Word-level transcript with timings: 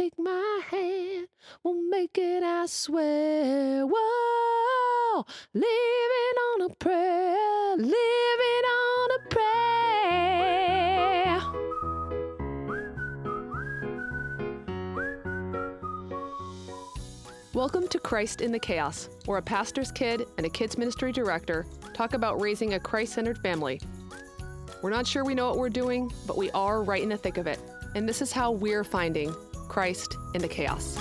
take 0.00 0.18
my 0.18 0.60
hand. 0.70 1.28
We'll 1.62 1.82
make 1.82 2.16
it, 2.16 2.42
I 2.42 2.64
swear. 2.64 3.86
Whoa, 3.86 5.26
living 5.52 6.36
on 6.54 6.70
a 6.70 6.74
prayer, 6.76 7.76
living 7.76 8.64
on 8.80 9.10
a 9.10 9.18
prayer. 9.28 9.50
Welcome 17.52 17.86
to 17.88 17.98
Christ 17.98 18.40
in 18.40 18.52
the 18.52 18.58
Chaos, 18.58 19.10
where 19.26 19.36
a 19.36 19.42
pastor's 19.42 19.92
kid 19.92 20.26
and 20.38 20.46
a 20.46 20.50
kids 20.50 20.78
ministry 20.78 21.12
director 21.12 21.66
talk 21.92 22.14
about 22.14 22.40
raising 22.40 22.72
a 22.72 22.80
Christ 22.80 23.12
centered 23.12 23.36
family. 23.42 23.78
We're 24.80 24.88
not 24.88 25.06
sure 25.06 25.26
we 25.26 25.34
know 25.34 25.50
what 25.50 25.58
we're 25.58 25.68
doing, 25.68 26.10
but 26.26 26.38
we 26.38 26.50
are 26.52 26.82
right 26.82 27.02
in 27.02 27.10
the 27.10 27.18
thick 27.18 27.36
of 27.36 27.46
it. 27.46 27.60
And 27.94 28.08
this 28.08 28.22
is 28.22 28.32
how 28.32 28.50
we're 28.50 28.84
finding 28.84 29.34
Christ 29.70 30.16
in 30.34 30.42
the 30.42 30.48
chaos. 30.48 30.98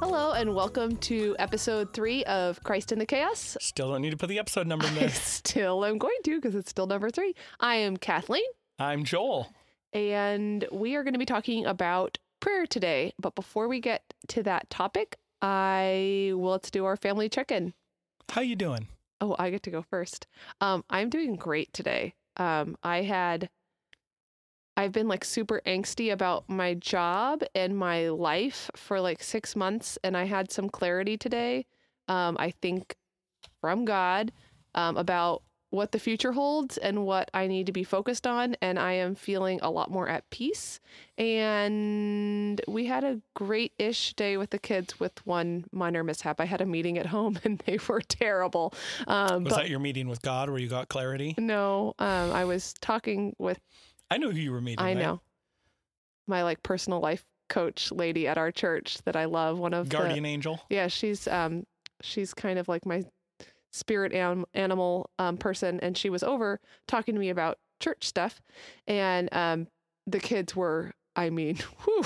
Hello, 0.00 0.32
and 0.32 0.54
welcome 0.54 0.96
to 0.98 1.36
episode 1.38 1.92
three 1.92 2.24
of 2.24 2.62
Christ 2.62 2.92
in 2.92 2.98
the 2.98 3.06
Chaos. 3.06 3.56
Still 3.60 3.90
don't 3.90 4.02
need 4.02 4.10
to 4.10 4.16
put 4.16 4.28
the 4.28 4.38
episode 4.38 4.66
number 4.66 4.86
in 4.86 4.94
I 4.94 4.98
there. 5.00 5.08
still 5.10 5.84
am 5.84 5.98
going 5.98 6.16
to 6.24 6.36
because 6.36 6.54
it's 6.54 6.70
still 6.70 6.86
number 6.86 7.10
three. 7.10 7.34
I 7.60 7.76
am 7.76 7.96
Kathleen, 7.96 8.44
I'm 8.78 9.04
Joel. 9.04 9.52
and 9.92 10.66
we 10.72 10.94
are 10.96 11.02
going 11.04 11.12
to 11.14 11.18
be 11.18 11.24
talking 11.26 11.66
about 11.66 12.18
prayer 12.40 12.66
today. 12.66 13.12
But 13.20 13.34
before 13.34 13.68
we 13.68 13.80
get 13.80 14.02
to 14.28 14.42
that 14.44 14.70
topic, 14.70 15.16
I 15.42 16.32
well, 16.34 16.52
let's 16.52 16.70
do 16.70 16.84
our 16.84 16.96
family 16.96 17.28
check-in. 17.28 17.74
How 18.30 18.40
you 18.42 18.56
doing? 18.56 18.88
Oh, 19.20 19.34
I 19.38 19.50
get 19.50 19.62
to 19.64 19.70
go 19.70 19.82
first. 19.82 20.26
Um, 20.60 20.84
I'm 20.88 21.10
doing 21.10 21.34
great 21.36 21.72
today. 21.72 22.14
Um, 22.36 22.76
I 22.82 23.02
had, 23.02 23.50
I've 24.76 24.92
been 24.92 25.08
like 25.08 25.24
super 25.24 25.60
angsty 25.66 26.12
about 26.12 26.48
my 26.48 26.74
job 26.74 27.42
and 27.54 27.76
my 27.76 28.08
life 28.10 28.70
for 28.76 29.00
like 29.00 29.22
six 29.22 29.56
months, 29.56 29.98
and 30.04 30.16
I 30.16 30.24
had 30.24 30.52
some 30.52 30.68
clarity 30.68 31.16
today. 31.16 31.66
Um, 32.06 32.36
I 32.38 32.52
think 32.52 32.96
from 33.60 33.84
God 33.84 34.32
um, 34.74 34.96
about 34.96 35.42
what 35.70 35.92
the 35.92 35.98
future 35.98 36.32
holds 36.32 36.78
and 36.78 37.04
what 37.04 37.30
I 37.34 37.46
need 37.46 37.66
to 37.66 37.72
be 37.72 37.84
focused 37.84 38.26
on, 38.26 38.56
and 38.62 38.78
I 38.78 38.92
am 38.92 39.14
feeling 39.14 39.60
a 39.62 39.70
lot 39.70 39.90
more 39.90 40.08
at 40.08 40.28
peace. 40.30 40.80
And 41.18 42.60
we 42.66 42.86
had 42.86 43.04
a 43.04 43.20
great-ish 43.34 44.14
day 44.14 44.36
with 44.36 44.50
the 44.50 44.58
kids, 44.58 44.98
with 44.98 45.24
one 45.26 45.64
minor 45.72 46.02
mishap. 46.02 46.40
I 46.40 46.46
had 46.46 46.60
a 46.60 46.66
meeting 46.66 46.96
at 46.98 47.06
home, 47.06 47.38
and 47.44 47.58
they 47.66 47.78
were 47.88 48.00
terrible. 48.00 48.72
Um, 49.06 49.44
Was 49.44 49.52
but 49.52 49.56
that 49.62 49.68
your 49.70 49.78
meeting 49.80 50.08
with 50.08 50.22
God 50.22 50.48
where 50.50 50.58
you 50.58 50.68
got 50.68 50.88
clarity? 50.88 51.34
no, 51.38 51.94
um, 51.98 52.32
I 52.32 52.44
was 52.44 52.74
talking 52.80 53.34
with 53.38 53.60
I 54.10 54.16
knew 54.16 54.30
who 54.30 54.38
you 54.38 54.52
were 54.52 54.60
meeting. 54.62 54.84
I 54.84 54.94
with. 54.94 55.02
know 55.02 55.20
my 56.26 56.42
like 56.42 56.62
personal 56.62 57.00
life 57.00 57.24
coach 57.50 57.90
lady 57.92 58.26
at 58.26 58.38
our 58.38 58.50
church 58.50 58.98
that 59.04 59.16
I 59.16 59.26
love. 59.26 59.58
One 59.58 59.74
of 59.74 59.88
the 59.90 59.96
Guardian 59.96 60.24
angel. 60.24 60.60
yeah, 60.70 60.88
she's 60.88 61.28
um 61.28 61.64
she's 62.00 62.32
kind 62.32 62.58
of 62.58 62.68
like 62.68 62.86
my 62.86 63.02
spirit 63.78 64.12
anim- 64.12 64.46
animal 64.54 65.10
um 65.18 65.36
person, 65.36 65.80
and 65.80 65.96
she 65.96 66.10
was 66.10 66.22
over 66.22 66.60
talking 66.86 67.14
to 67.14 67.20
me 67.20 67.30
about 67.30 67.58
church 67.80 68.04
stuff, 68.04 68.40
and 68.86 69.32
um 69.32 69.66
the 70.06 70.20
kids 70.20 70.56
were, 70.56 70.92
I 71.16 71.30
mean, 71.30 71.56
whew, 71.84 72.04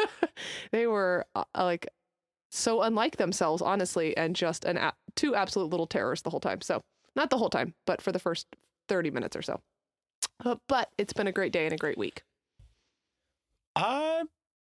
they 0.70 0.86
were 0.86 1.26
uh, 1.34 1.44
like 1.56 1.88
so 2.50 2.82
unlike 2.82 3.16
themselves, 3.16 3.62
honestly, 3.62 4.16
and 4.16 4.36
just 4.36 4.64
an 4.64 4.76
a- 4.76 4.94
two 5.16 5.34
absolute 5.34 5.70
little 5.70 5.86
terrors 5.86 6.22
the 6.22 6.30
whole 6.30 6.40
time. 6.40 6.60
So 6.60 6.82
not 7.16 7.30
the 7.30 7.38
whole 7.38 7.50
time, 7.50 7.74
but 7.86 8.02
for 8.02 8.12
the 8.12 8.18
first 8.18 8.46
thirty 8.88 9.10
minutes 9.10 9.36
or 9.36 9.42
so. 9.42 9.60
Uh, 10.44 10.56
but 10.68 10.90
it's 10.98 11.12
been 11.12 11.26
a 11.26 11.32
great 11.32 11.52
day 11.52 11.64
and 11.64 11.74
a 11.74 11.78
great 11.78 11.98
week. 11.98 12.22
Uh, 13.74 14.24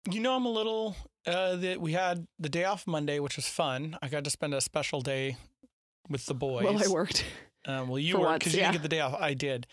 you 0.10 0.20
know, 0.20 0.36
I'm 0.36 0.46
a 0.46 0.52
little. 0.52 0.96
Uh, 1.28 1.56
that 1.56 1.82
we 1.82 1.94
had 1.94 2.28
the 2.38 2.50
day 2.50 2.66
off 2.66 2.86
Monday, 2.86 3.20
which 3.20 3.36
was 3.36 3.48
fun. 3.48 3.98
I 4.00 4.10
got 4.10 4.24
to 4.26 4.30
spend 4.30 4.54
a 4.54 4.62
special 4.62 5.02
day 5.02 5.38
with 6.10 6.26
the 6.26 6.34
boys. 6.34 6.64
Well, 6.66 6.84
I 6.84 6.88
worked. 6.88 7.26
Um, 7.66 7.88
well, 7.88 8.00
you 8.00 8.20
worked 8.20 8.40
because 8.40 8.54
you 8.54 8.60
yeah. 8.60 8.72
didn't 8.72 8.82
get 8.82 8.90
the 8.90 8.96
day 8.96 9.00
off. 9.02 9.16
I 9.20 9.34
did, 9.34 9.68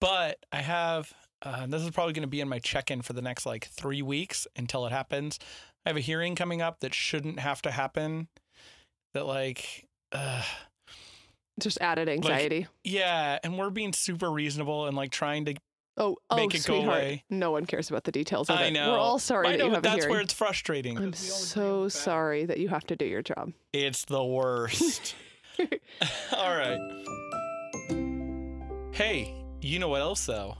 but 0.00 0.38
I 0.52 0.58
have. 0.62 1.12
Uh, 1.42 1.66
this 1.66 1.82
is 1.82 1.90
probably 1.90 2.14
going 2.14 2.22
to 2.22 2.28
be 2.28 2.40
in 2.40 2.48
my 2.48 2.58
check-in 2.58 3.02
for 3.02 3.12
the 3.12 3.20
next 3.20 3.44
like 3.44 3.66
three 3.66 4.00
weeks 4.00 4.46
until 4.56 4.86
it 4.86 4.92
happens. 4.92 5.38
I 5.84 5.90
have 5.90 5.96
a 5.98 6.00
hearing 6.00 6.34
coming 6.36 6.62
up 6.62 6.80
that 6.80 6.94
shouldn't 6.94 7.38
have 7.38 7.60
to 7.62 7.70
happen. 7.70 8.28
That 9.12 9.26
like, 9.26 9.86
uh, 10.12 10.42
Just 11.60 11.78
added 11.82 12.08
anxiety. 12.08 12.66
yeah, 12.82 13.38
and 13.44 13.58
we're 13.58 13.68
being 13.70 13.92
super 13.92 14.30
reasonable 14.30 14.86
and 14.86 14.96
like 14.96 15.10
trying 15.10 15.44
to. 15.44 15.54
oh, 15.98 16.16
oh, 16.30 16.36
make 16.36 16.54
it 16.54 16.64
go 16.66 16.78
sweetheart. 16.78 16.88
away. 16.98 17.24
No 17.28 17.50
one 17.50 17.66
cares 17.66 17.90
about 17.90 18.04
the 18.04 18.12
details 18.12 18.48
of 18.48 18.56
I 18.56 18.64
it. 18.66 18.70
know. 18.72 18.92
We're 18.92 18.98
all 18.98 19.18
sorry 19.18 19.48
I 19.48 19.50
that 19.52 19.58
know, 19.58 19.64
you 19.66 19.70
have 19.72 19.80
a 19.80 19.82
that's 19.82 19.96
hearing. 19.96 20.10
where 20.10 20.20
it's 20.22 20.32
frustrating. 20.32 20.96
I'm 20.96 21.12
so 21.12 21.88
sorry 21.88 22.46
that 22.46 22.58
you 22.58 22.68
have 22.68 22.84
to 22.86 22.96
do 22.96 23.04
your 23.04 23.22
job. 23.22 23.52
It's 23.74 24.06
the 24.06 24.24
worst. 24.24 25.14
All 26.36 26.56
right. 26.56 26.78
Hey, 28.92 29.34
you 29.60 29.78
know 29.78 29.88
what 29.88 30.00
else 30.00 30.26
though? 30.26 30.58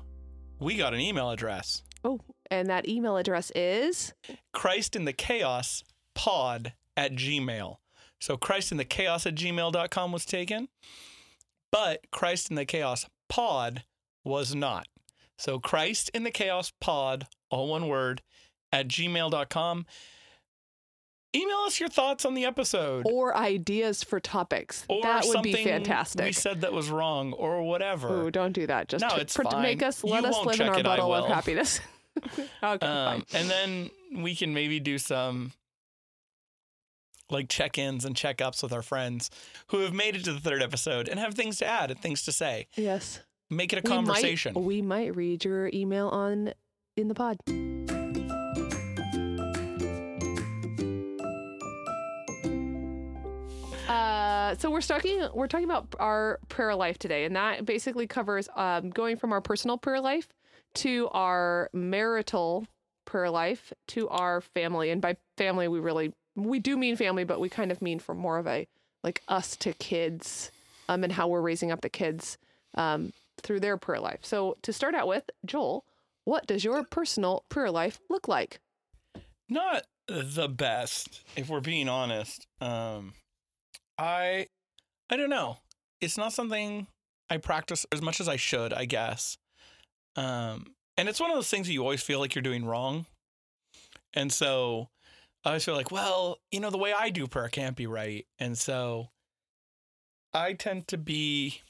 We 0.59 0.77
got 0.77 0.95
an 0.95 1.01
email 1.01 1.31
address. 1.31 1.83
Oh, 2.03 2.21
and 2.51 2.69
that 2.69 2.89
email 2.89 3.17
address 3.17 3.51
is 3.55 4.13
Christ 4.53 4.97
in 4.97 5.05
the 5.05 5.13
Chaos 5.13 5.83
pod 6.15 6.75
at 6.97 7.13
Gmail. 7.13 7.77
So 8.21 8.37
Christ 8.37 8.73
in 8.73 8.79
the 8.79 8.85
Chaos 8.85 9.27
at 9.27 9.35
gmail.com 9.35 10.13
was 10.13 10.25
taken, 10.25 10.69
but 11.71 12.01
Christ 12.11 12.51
in 12.51 12.57
the 12.57 12.65
Chaos 12.65 13.07
pod 13.29 13.85
was 14.25 14.55
not. 14.55 14.87
So 15.39 15.59
Christ 15.59 16.11
in 16.15 16.23
the 16.23 16.31
Chaos 16.31 16.73
pod, 16.81 17.27
all 17.51 17.69
one 17.69 17.89
word, 17.89 18.23
at 18.73 18.89
gmail.com. 18.89 19.87
Email 21.35 21.57
us 21.67 21.81
your 21.81 21.89
thoughts 21.89 22.25
on 22.25 22.35
the 22.35 22.45
episode. 22.45 23.07
or 23.11 23.37
ideas 23.37 24.05
for 24.05 24.21
topics. 24.21 24.85
Or 24.89 25.03
that 25.03 25.25
would 25.27 25.43
be 25.43 25.53
fantastic. 25.53 26.25
We 26.27 26.33
said 26.33 26.61
that 26.61 26.73
was 26.73 26.89
wrong 26.91 27.33
or 27.33 27.63
whatever. 27.63 28.09
Oh, 28.09 28.31
don't 28.31 28.53
do 28.53 28.67
that. 28.69 28.89
Just 28.89 29.03
No, 29.03 29.11
to, 29.11 29.21
it's 29.21 29.35
for- 29.35 29.45
to 29.45 29.61
make 29.61 29.83
us 29.83 30.05
let 30.05 30.23
You 30.23 30.29
us 30.31 30.47
live 30.47 30.61
in 30.61 30.69
our 30.69 30.79
it, 30.79 30.85
bubble 30.85 31.13
of 31.15 31.27
happiness. 31.27 31.81
okay, 32.39 32.43
Um, 32.63 32.79
fine. 32.81 33.25
and 33.35 33.51
then 33.51 33.91
we 34.23 34.37
can 34.37 34.55
maybe 34.55 34.79
do 34.79 34.99
some 34.99 35.53
like 37.31 37.49
check-ins 37.49 38.05
and 38.05 38.15
check-ups 38.15 38.63
with 38.63 38.73
our 38.73 38.83
friends 38.83 39.31
who 39.69 39.79
have 39.81 39.93
made 39.95 40.15
it 40.15 40.25
to 40.25 40.33
the 40.33 40.39
third 40.41 40.63
episode 40.63 41.09
and 41.09 41.19
have 41.19 41.35
things 41.35 41.57
to 41.59 41.67
add 41.67 41.91
and 41.91 41.99
things 42.01 42.23
to 42.25 42.31
say. 42.33 42.67
Yes. 42.77 43.21
Make 43.51 43.73
it 43.73 43.79
a 43.79 43.83
We 43.83 43.89
might- 43.91 43.97
conversation. 43.97 44.55
We 44.55 44.83
might, 44.83 45.17
read 45.17 45.45
your 45.45 45.71
email 45.73 46.09
on 46.09 46.53
in 46.97 47.09
the 47.09 47.15
pod. 47.15 47.39
So 54.59 54.71
we're 54.71 54.81
talking 54.81 55.27
we're 55.35 55.47
talking 55.47 55.65
about 55.65 55.95
our 55.99 56.39
prayer 56.49 56.75
life 56.75 56.99
today, 56.99 57.25
and 57.25 57.37
that 57.37 57.65
basically 57.65 58.07
covers 58.07 58.49
um, 58.57 58.91
going 58.91 59.17
from 59.17 59.33
our 59.33 59.41
personal 59.41 59.79
prayer 59.79 60.01
life 60.01 60.29
to 60.75 61.09
our 61.13 61.71
marital 61.73 62.67
prayer 63.05 63.31
life 63.31 63.73
to 63.89 64.09
our 64.09 64.41
family. 64.41 64.91
And 64.91 65.01
by 65.01 65.17
family, 65.37 65.69
we 65.69 65.81
really 65.81 66.13
we 66.37 66.59
do 66.59 66.77
mean 66.77 66.97
family, 66.97 67.25
but 67.25 67.41
we 67.41 67.49
kind 67.49 67.71
of 67.71 67.81
mean 67.83 67.99
from 67.99 68.19
more 68.19 68.39
of 68.39 68.47
a 68.47 68.67
like 69.03 69.23
us 69.29 69.57
to 69.57 69.73
kids, 69.75 70.51
um, 70.89 71.05
and 71.05 71.13
how 71.13 71.29
we're 71.29 71.41
raising 71.41 71.71
up 71.71 71.81
the 71.83 71.91
kids 71.91 72.39
um, 72.75 73.13
through 73.43 73.61
their 73.61 73.77
prayer 73.77 74.01
life. 74.01 74.21
So 74.23 74.57
to 74.63 74.73
start 74.73 74.95
out 74.95 75.07
with, 75.07 75.29
Joel, 75.45 75.85
what 76.25 76.47
does 76.47 76.65
your 76.65 76.85
personal 76.85 77.45
prayer 77.49 77.71
life 77.71 78.01
look 78.09 78.29
like? 78.29 78.61
Not 79.49 79.85
the 80.07 80.49
best, 80.49 81.23
if 81.37 81.49
we're 81.49 81.61
being 81.61 81.89
honest. 81.89 82.47
Um, 82.61 83.13
I, 83.99 84.47
I 85.11 85.17
don't 85.17 85.31
know. 85.31 85.59
It's 86.01 86.19
not 86.19 86.33
something 86.33 86.87
I 87.31 87.39
practice 87.39 87.87
as 87.93 88.03
much 88.03 88.21
as 88.21 88.29
I 88.29 88.37
should, 88.37 88.73
I 88.73 88.85
guess. 88.85 89.39
Um, 90.17 90.75
and 90.97 91.09
it's 91.09 91.21
one 91.21 91.31
of 91.31 91.37
those 91.37 91.49
things 91.51 91.67
that 91.67 91.73
you 91.73 91.83
always 91.83 92.03
feel 92.03 92.21
like 92.21 92.35
you're 92.35 92.43
doing 92.43 92.65
wrong. 92.65 93.07
And 94.13 94.33
so 94.33 94.89
I 95.45 95.51
always 95.51 95.65
feel 95.65 95.75
like, 95.75 95.91
well, 95.91 96.39
you 96.51 96.61
know, 96.61 96.71
the 96.71 96.79
way 96.79 96.93
I 96.93 97.11
do 97.11 97.27
prayer 97.27 97.49
can't 97.49 97.77
be 97.77 97.87
right. 97.87 98.27
And 98.39 98.57
so 98.57 99.09
I 100.33 100.53
tend 100.53 100.89
to 100.89 100.99
be 100.99 101.63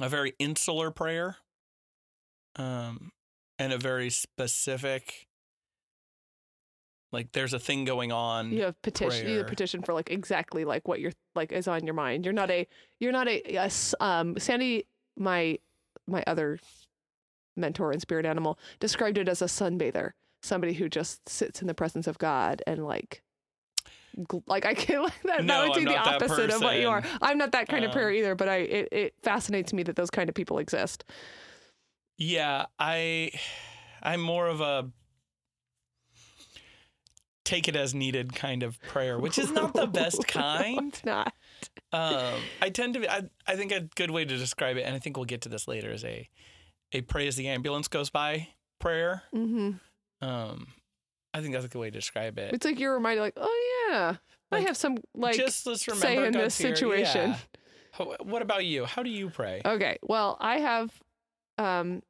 a 0.00 0.08
very 0.08 0.34
insular 0.38 0.90
prayer. 0.90 1.36
Um, 2.56 3.12
and 3.62 3.72
a 3.72 3.78
very 3.78 4.10
specific 4.10 5.28
like 7.12 7.32
there's 7.32 7.52
a 7.52 7.58
thing 7.58 7.84
going 7.84 8.10
on. 8.10 8.50
You 8.52 8.62
have 8.62 8.80
petition. 8.82 9.28
You 9.28 9.38
have 9.38 9.46
petition 9.46 9.82
for 9.82 9.92
like 9.92 10.10
exactly 10.10 10.64
like 10.64 10.88
what 10.88 10.98
you're 11.00 11.12
like 11.34 11.52
is 11.52 11.68
on 11.68 11.84
your 11.86 11.94
mind. 11.94 12.24
You're 12.24 12.32
not 12.34 12.50
a. 12.50 12.66
You're 12.98 13.12
not 13.12 13.28
a. 13.28 13.42
a 13.56 13.64
s- 13.64 13.94
um, 14.00 14.38
Sandy, 14.38 14.86
my 15.16 15.58
my 16.06 16.24
other 16.26 16.58
mentor 17.56 17.92
and 17.92 18.00
spirit 18.00 18.24
animal, 18.26 18.58
described 18.80 19.18
it 19.18 19.28
as 19.28 19.42
a 19.42 19.46
sunbather. 19.46 20.12
Somebody 20.42 20.72
who 20.72 20.88
just 20.88 21.28
sits 21.28 21.60
in 21.60 21.68
the 21.68 21.74
presence 21.74 22.06
of 22.06 22.18
God 22.18 22.62
and 22.66 22.84
like 22.84 23.22
like 24.46 24.66
I 24.66 24.74
can 24.74 25.02
like 25.04 25.22
that, 25.24 25.44
No, 25.44 25.62
that 25.62 25.68
would 25.68 25.78
be 25.78 25.84
the 25.84 25.96
opposite 25.98 26.50
of 26.50 26.62
what 26.62 26.78
you 26.78 26.88
are. 26.88 27.02
I'm 27.20 27.38
not 27.38 27.52
that 27.52 27.68
kind 27.68 27.84
of 27.84 27.90
Um, 27.90 27.92
prayer 27.94 28.10
either, 28.10 28.34
but 28.34 28.48
I 28.48 28.56
it, 28.56 28.88
it 28.90 29.14
fascinates 29.22 29.72
me 29.72 29.82
that 29.84 29.96
those 29.96 30.10
kind 30.10 30.28
of 30.28 30.34
people 30.34 30.58
exist. 30.58 31.04
Yeah, 32.18 32.66
I 32.78 33.30
I'm 34.02 34.20
more 34.20 34.46
of 34.48 34.60
a 34.60 34.90
take 37.44 37.68
it 37.68 37.76
as 37.76 37.94
needed 37.94 38.34
kind 38.34 38.62
of 38.62 38.80
prayer, 38.82 39.18
which 39.18 39.38
is 39.38 39.50
not 39.50 39.74
the 39.74 39.86
best 39.86 40.26
kind. 40.28 40.88
it's 40.88 41.04
not. 41.04 41.32
Um, 41.92 42.40
I 42.60 42.70
tend 42.70 42.94
to 42.94 43.00
be, 43.00 43.08
I, 43.08 43.22
I 43.46 43.56
think 43.56 43.72
a 43.72 43.80
good 43.96 44.10
way 44.10 44.24
to 44.24 44.36
describe 44.36 44.76
it, 44.76 44.82
and 44.82 44.94
I 44.94 44.98
think 44.98 45.16
we'll 45.16 45.26
get 45.26 45.42
to 45.42 45.48
this 45.48 45.66
later, 45.68 45.92
is 45.92 46.04
a 46.04 46.28
a 46.92 47.00
pray 47.00 47.26
as 47.26 47.36
the 47.36 47.48
ambulance 47.48 47.88
goes 47.88 48.10
by 48.10 48.48
prayer. 48.78 49.22
Mm-hmm. 49.34 50.26
Um, 50.26 50.66
I 51.34 51.40
think 51.40 51.54
that's 51.54 51.64
a 51.64 51.68
good 51.68 51.78
way 51.78 51.90
to 51.90 51.98
describe 51.98 52.38
it. 52.38 52.52
It's 52.52 52.64
like 52.66 52.78
you're 52.78 52.94
reminded, 52.94 53.22
like, 53.22 53.34
oh 53.36 53.86
yeah, 53.90 54.16
I 54.50 54.60
have 54.60 54.76
some 54.76 54.98
like 55.14 55.36
Just 55.36 55.66
let's 55.66 55.86
remember 55.88 56.06
say 56.06 56.16
in 56.26 56.32
God's 56.32 56.44
this 56.44 56.58
here. 56.58 56.74
situation. 56.76 57.30
Yeah. 57.30 57.36
How- 57.92 58.16
What 58.22 58.42
about 58.42 58.64
you? 58.66 58.84
How 58.84 59.02
do 59.02 59.10
you 59.10 59.30
pray? 59.30 59.62
Okay. 59.64 59.98
Well, 60.02 60.36
I 60.40 60.58
have 60.58 60.90
um 61.58 62.02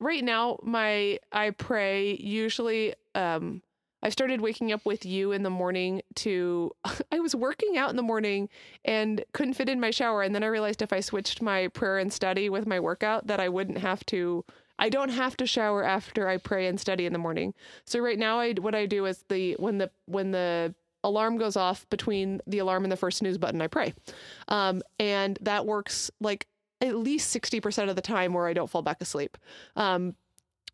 right 0.00 0.22
now 0.24 0.58
my 0.62 1.18
I 1.32 1.50
pray 1.50 2.14
usually 2.16 2.94
um 3.14 3.62
I 4.04 4.10
started 4.10 4.42
waking 4.42 4.70
up 4.70 4.84
with 4.84 5.06
you 5.06 5.32
in 5.32 5.42
the 5.42 5.50
morning 5.50 6.02
to 6.16 6.70
I 7.12 7.20
was 7.20 7.34
working 7.34 7.78
out 7.78 7.90
in 7.90 7.96
the 7.96 8.02
morning 8.02 8.50
and 8.84 9.24
couldn't 9.32 9.54
fit 9.54 9.68
in 9.68 9.80
my 9.80 9.90
shower 9.90 10.22
and 10.22 10.34
then 10.34 10.44
I 10.44 10.48
realized 10.48 10.82
if 10.82 10.92
I 10.92 11.00
switched 11.00 11.40
my 11.40 11.68
prayer 11.68 11.98
and 11.98 12.12
study 12.12 12.50
with 12.50 12.66
my 12.66 12.78
workout 12.78 13.26
that 13.26 13.40
I 13.40 13.48
wouldn't 13.48 13.78
have 13.78 14.04
to 14.06 14.44
I 14.78 14.90
don't 14.90 15.08
have 15.08 15.36
to 15.38 15.46
shower 15.46 15.82
after 15.82 16.28
I 16.28 16.36
pray 16.36 16.66
and 16.66 16.80
study 16.80 17.06
in 17.06 17.12
the 17.12 17.18
morning. 17.18 17.54
So 17.86 18.00
right 18.00 18.18
now 18.18 18.38
I 18.40 18.52
what 18.52 18.74
I 18.74 18.86
do 18.86 19.06
is 19.06 19.24
the 19.28 19.54
when 19.54 19.78
the 19.78 19.90
when 20.06 20.32
the 20.32 20.74
alarm 21.02 21.38
goes 21.38 21.56
off 21.56 21.88
between 21.90 22.40
the 22.46 22.58
alarm 22.58 22.84
and 22.84 22.92
the 22.92 22.96
first 22.96 23.18
snooze 23.18 23.38
button 23.38 23.62
I 23.62 23.68
pray. 23.68 23.94
Um 24.48 24.82
and 24.98 25.38
that 25.40 25.64
works 25.64 26.10
like 26.20 26.46
at 26.80 26.96
least 26.96 27.34
60% 27.34 27.88
of 27.88 27.96
the 27.96 28.02
time 28.02 28.34
where 28.34 28.46
I 28.46 28.52
don't 28.52 28.68
fall 28.68 28.82
back 28.82 29.00
asleep. 29.00 29.38
Um, 29.76 30.16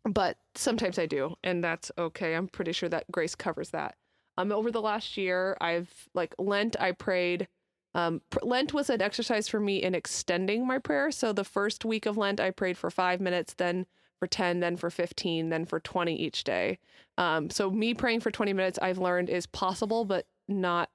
but 0.05 0.37
sometimes 0.55 0.97
I 0.97 1.05
do, 1.05 1.35
and 1.43 1.63
that's 1.63 1.91
okay. 1.97 2.35
I'm 2.35 2.47
pretty 2.47 2.71
sure 2.71 2.89
that 2.89 3.11
grace 3.11 3.35
covers 3.35 3.69
that. 3.69 3.95
Um, 4.37 4.51
over 4.51 4.71
the 4.71 4.81
last 4.81 5.17
year, 5.17 5.57
I've 5.61 5.91
like 6.13 6.33
Lent, 6.39 6.75
I 6.79 6.93
prayed. 6.93 7.47
Um, 7.93 8.21
Lent 8.41 8.73
was 8.73 8.89
an 8.89 9.01
exercise 9.01 9.47
for 9.47 9.59
me 9.59 9.83
in 9.83 9.93
extending 9.93 10.65
my 10.65 10.79
prayer. 10.79 11.11
So 11.11 11.33
the 11.33 11.43
first 11.43 11.83
week 11.83 12.05
of 12.05 12.17
Lent, 12.17 12.39
I 12.39 12.51
prayed 12.51 12.77
for 12.77 12.89
five 12.89 13.19
minutes, 13.19 13.53
then 13.53 13.85
for 14.19 14.27
10, 14.27 14.59
then 14.59 14.77
for 14.77 14.89
15, 14.89 15.49
then 15.49 15.65
for 15.65 15.79
20 15.79 16.15
each 16.15 16.43
day. 16.43 16.79
Um, 17.17 17.49
so 17.49 17.69
me 17.69 17.93
praying 17.93 18.21
for 18.21 18.31
20 18.31 18.53
minutes, 18.53 18.79
I've 18.81 18.97
learned 18.97 19.29
is 19.29 19.45
possible, 19.45 20.05
but 20.05 20.25
not 20.47 20.89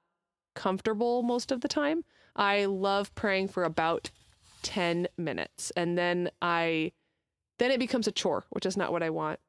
comfortable 0.54 1.22
most 1.22 1.52
of 1.52 1.60
the 1.60 1.68
time. 1.68 2.04
I 2.34 2.64
love 2.64 3.14
praying 3.14 3.48
for 3.48 3.64
about 3.64 4.10
10 4.62 5.08
minutes 5.16 5.70
and 5.76 5.96
then 5.96 6.30
I 6.42 6.92
then 7.58 7.70
it 7.70 7.78
becomes 7.78 8.06
a 8.06 8.12
chore, 8.12 8.44
which 8.50 8.66
is 8.66 8.76
not 8.76 8.92
what 8.92 9.02
I 9.02 9.10
want. 9.10 9.40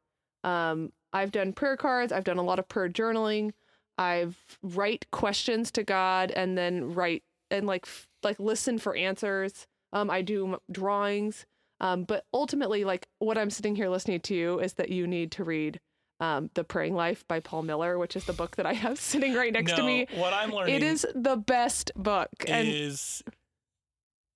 Um, 0.43 0.91
I've 1.13 1.31
done 1.31 1.53
prayer 1.53 1.77
cards, 1.77 2.11
I've 2.11 2.23
done 2.23 2.37
a 2.37 2.43
lot 2.43 2.59
of 2.59 2.67
prayer 2.67 2.89
journaling. 2.89 3.51
I've 3.97 4.37
write 4.61 5.07
questions 5.11 5.71
to 5.71 5.83
God 5.83 6.31
and 6.31 6.57
then 6.57 6.93
write 6.93 7.23
and 7.49 7.65
like 7.65 7.87
like 8.23 8.39
listen 8.39 8.77
for 8.77 8.95
answers. 8.95 9.67
Um, 9.93 10.09
I 10.09 10.21
do 10.21 10.57
drawings. 10.71 11.45
Um, 11.79 12.03
but 12.03 12.25
ultimately, 12.33 12.83
like 12.83 13.07
what 13.19 13.37
I'm 13.37 13.49
sitting 13.49 13.75
here 13.75 13.89
listening 13.89 14.19
to 14.21 14.35
you 14.35 14.59
is 14.59 14.73
that 14.73 14.89
you 14.89 15.07
need 15.07 15.31
to 15.33 15.43
read 15.43 15.79
um, 16.19 16.49
The 16.55 16.63
Praying 16.63 16.95
Life 16.95 17.23
by 17.27 17.39
Paul 17.39 17.63
Miller, 17.63 17.97
which 17.97 18.15
is 18.15 18.25
the 18.25 18.33
book 18.33 18.55
that 18.55 18.65
I 18.65 18.73
have 18.73 18.99
sitting 18.99 19.33
right 19.33 19.53
next 19.53 19.75
to 19.75 19.83
me. 19.83 20.07
What 20.15 20.33
I'm 20.33 20.51
learning 20.51 20.75
It 20.75 20.83
is 20.83 21.05
the 21.13 21.37
best 21.37 21.91
book. 21.95 22.29
And 22.47 22.67
is 22.67 23.23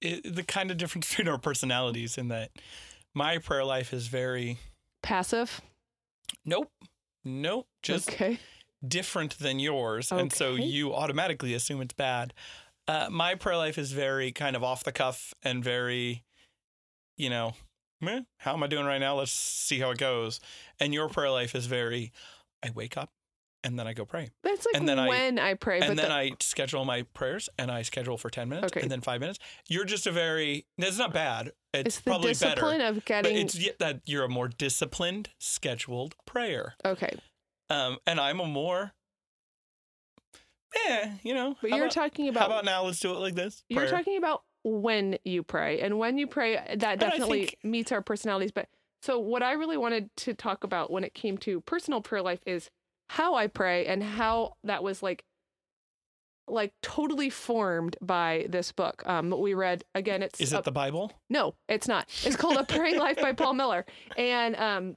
it, 0.02 0.36
the 0.36 0.44
kind 0.44 0.72
of 0.72 0.78
difference 0.78 1.10
between 1.10 1.28
our 1.28 1.40
personalities 1.40 2.18
in 2.18 2.28
that 2.30 2.52
my 3.13 3.38
prayer 3.38 3.66
life 3.66 3.94
is 3.94 4.08
very 4.08 4.58
passive. 5.04 5.62
nope, 6.46 6.72
nope, 7.24 7.68
just 7.81 8.10
okay. 8.10 8.40
different 8.86 9.38
than 9.40 9.60
yours, 9.60 10.12
and 10.12 10.31
so 10.31 10.56
you 10.56 10.94
automatically 10.94 11.54
assume 11.54 11.81
it's 11.81 11.94
bad. 11.94 12.34
Uh, 12.88 13.08
my 13.10 13.36
prayer 13.36 13.58
life 13.58 13.78
is 13.78 13.92
very 13.92 14.31
kind 14.31 14.56
of 14.56 14.63
off 14.63 14.84
the 14.84 14.92
cuff 14.92 15.34
and 15.44 15.63
very, 15.63 16.24
you 17.16 17.30
know, 17.30 17.54
how 18.38 18.54
am 18.54 18.63
I 18.63 18.68
doing 18.68 18.86
right 18.86 18.98
now? 18.98 19.16
Let's 19.16 19.31
see 19.31 19.80
how 19.80 19.92
it 19.92 19.98
goes. 19.98 20.40
And 20.80 20.94
your 20.94 21.08
prayer 21.08 21.30
life 21.30 21.54
is 21.56 21.68
very, 21.68 22.12
I 22.63 22.72
wake 22.72 22.98
up 22.98 23.12
and 23.63 23.78
then 23.78 23.88
I 23.88 23.94
go 23.94 24.06
pray. 24.06 24.30
That's 24.44 24.66
like 24.66 24.75
And 24.75 24.88
then 24.90 24.98
when 25.08 25.38
I, 25.40 25.54
pray. 25.54 25.80
and 25.80 25.88
but 25.90 25.98
then 25.98 26.10
the- 26.10 26.16
I 26.16 26.31
schedule 26.40 26.84
my 26.86 27.04
prayers 27.13 27.50
and 27.60 27.69
I 27.72 27.81
schedule 27.84 28.18
for 28.18 28.30
10 28.30 28.50
minutes 28.50 28.72
Okay. 28.74 28.81
and 28.81 28.90
then 28.92 29.02
five 29.02 29.19
minutes. 29.22 29.40
You're 29.69 29.86
just 29.86 30.08
a 30.08 30.12
very, 30.12 30.66
it's 30.78 30.98
not 30.98 31.13
bad. 31.13 31.52
It's, 31.74 31.88
it's 31.88 31.98
the 32.00 32.04
probably 32.10 32.34
better. 32.34 32.56
discipline 32.56 32.81
of 32.81 32.96
But 33.06 33.25
it's 33.28 33.58
that 33.80 34.02
you're 34.06 34.24
a 34.25 34.30
more 34.30 34.48
disciplined, 34.48 35.30
scheduled 35.40 36.16
prayer. 36.25 36.75
okay. 36.86 37.12
Um, 37.69 37.98
and 38.06 38.19
I'm 38.19 38.40
a 38.42 38.46
more, 38.48 38.92
eh, 40.88 41.12
you 41.24 41.34
know. 41.34 41.56
But 41.62 41.69
you're 41.72 41.80
about- 41.80 41.92
talking 41.92 42.28
about. 42.28 42.40
How 42.42 42.46
about. 42.48 42.66
now? 42.66 42.84
Let's 42.84 43.00
do 43.00 43.12
it 43.13 43.19
like 43.19 43.36
this. 43.36 43.63
You're 43.69 43.88
talking 43.88 44.18
about 44.18 44.44
when 44.63 45.18
you 45.24 45.44
pray, 45.44 45.80
and 45.81 45.98
when 45.98 46.18
you 46.18 46.28
pray, 46.28 46.56
that 46.78 47.00
definitely 47.00 47.46
think- 47.48 47.58
meets 47.63 47.92
our 47.92 48.02
personalities. 48.02 48.52
But 48.52 48.68
so, 49.02 49.19
what 49.19 49.42
I 49.44 49.54
really 49.54 49.78
wanted 49.78 50.10
to 50.18 50.34
talk 50.34 50.63
about 50.63 50.92
when 50.92 51.04
it 51.04 51.13
came 51.13 51.38
to 51.40 51.62
personal 51.62 52.02
prayer 52.02 52.22
life 52.22 52.42
is 52.46 52.69
how 53.12 53.36
I 53.36 53.48
pray 53.48 53.88
and 53.88 54.02
how 54.02 54.54
that 54.63 54.84
was 54.84 55.04
like, 55.04 55.25
like 56.48 56.74
totally 56.81 57.30
formed 57.30 57.98
by 58.02 58.46
this 58.50 58.72
book. 58.72 59.04
Um, 59.06 59.30
that 59.30 59.36
we 59.38 59.54
read 59.54 59.84
again. 59.96 60.24
It's 60.24 60.40
Is 60.40 60.54
a- 60.54 60.60
it 60.60 60.63
the 60.63 60.72
Bible? 60.72 61.12
No, 61.30 61.56
it's 61.68 61.88
not. 61.90 62.08
It's 62.24 62.38
called 62.38 62.56
A 62.58 62.63
Praying 62.63 62.98
Life 63.00 63.18
by 63.22 63.34
Paul 63.34 63.54
Miller. 63.62 63.86
And 64.18 64.56
um, 64.56 64.96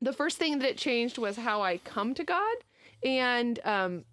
the 0.00 0.12
first 0.12 0.38
thing 0.38 0.60
that 0.60 0.68
it 0.68 0.76
changed 0.78 1.18
was 1.18 1.36
how 1.36 1.60
I 1.62 1.78
come 1.78 2.14
to 2.14 2.22
God. 2.24 2.56
And 3.02 3.58
um, 3.64 4.04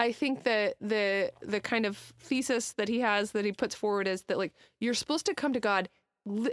I 0.00 0.10
think 0.10 0.42
that 0.42 0.74
the 0.80 1.30
the 1.42 1.60
kind 1.60 1.86
of 1.86 1.96
thesis 2.18 2.72
that 2.72 2.88
he 2.88 3.00
has 3.00 3.30
that 3.32 3.44
he 3.44 3.52
puts 3.52 3.76
forward 3.76 4.08
is 4.08 4.22
that 4.22 4.38
like 4.38 4.52
you're 4.80 4.94
supposed 4.94 5.26
to 5.26 5.34
come 5.34 5.52
to 5.52 5.60
God 5.60 5.88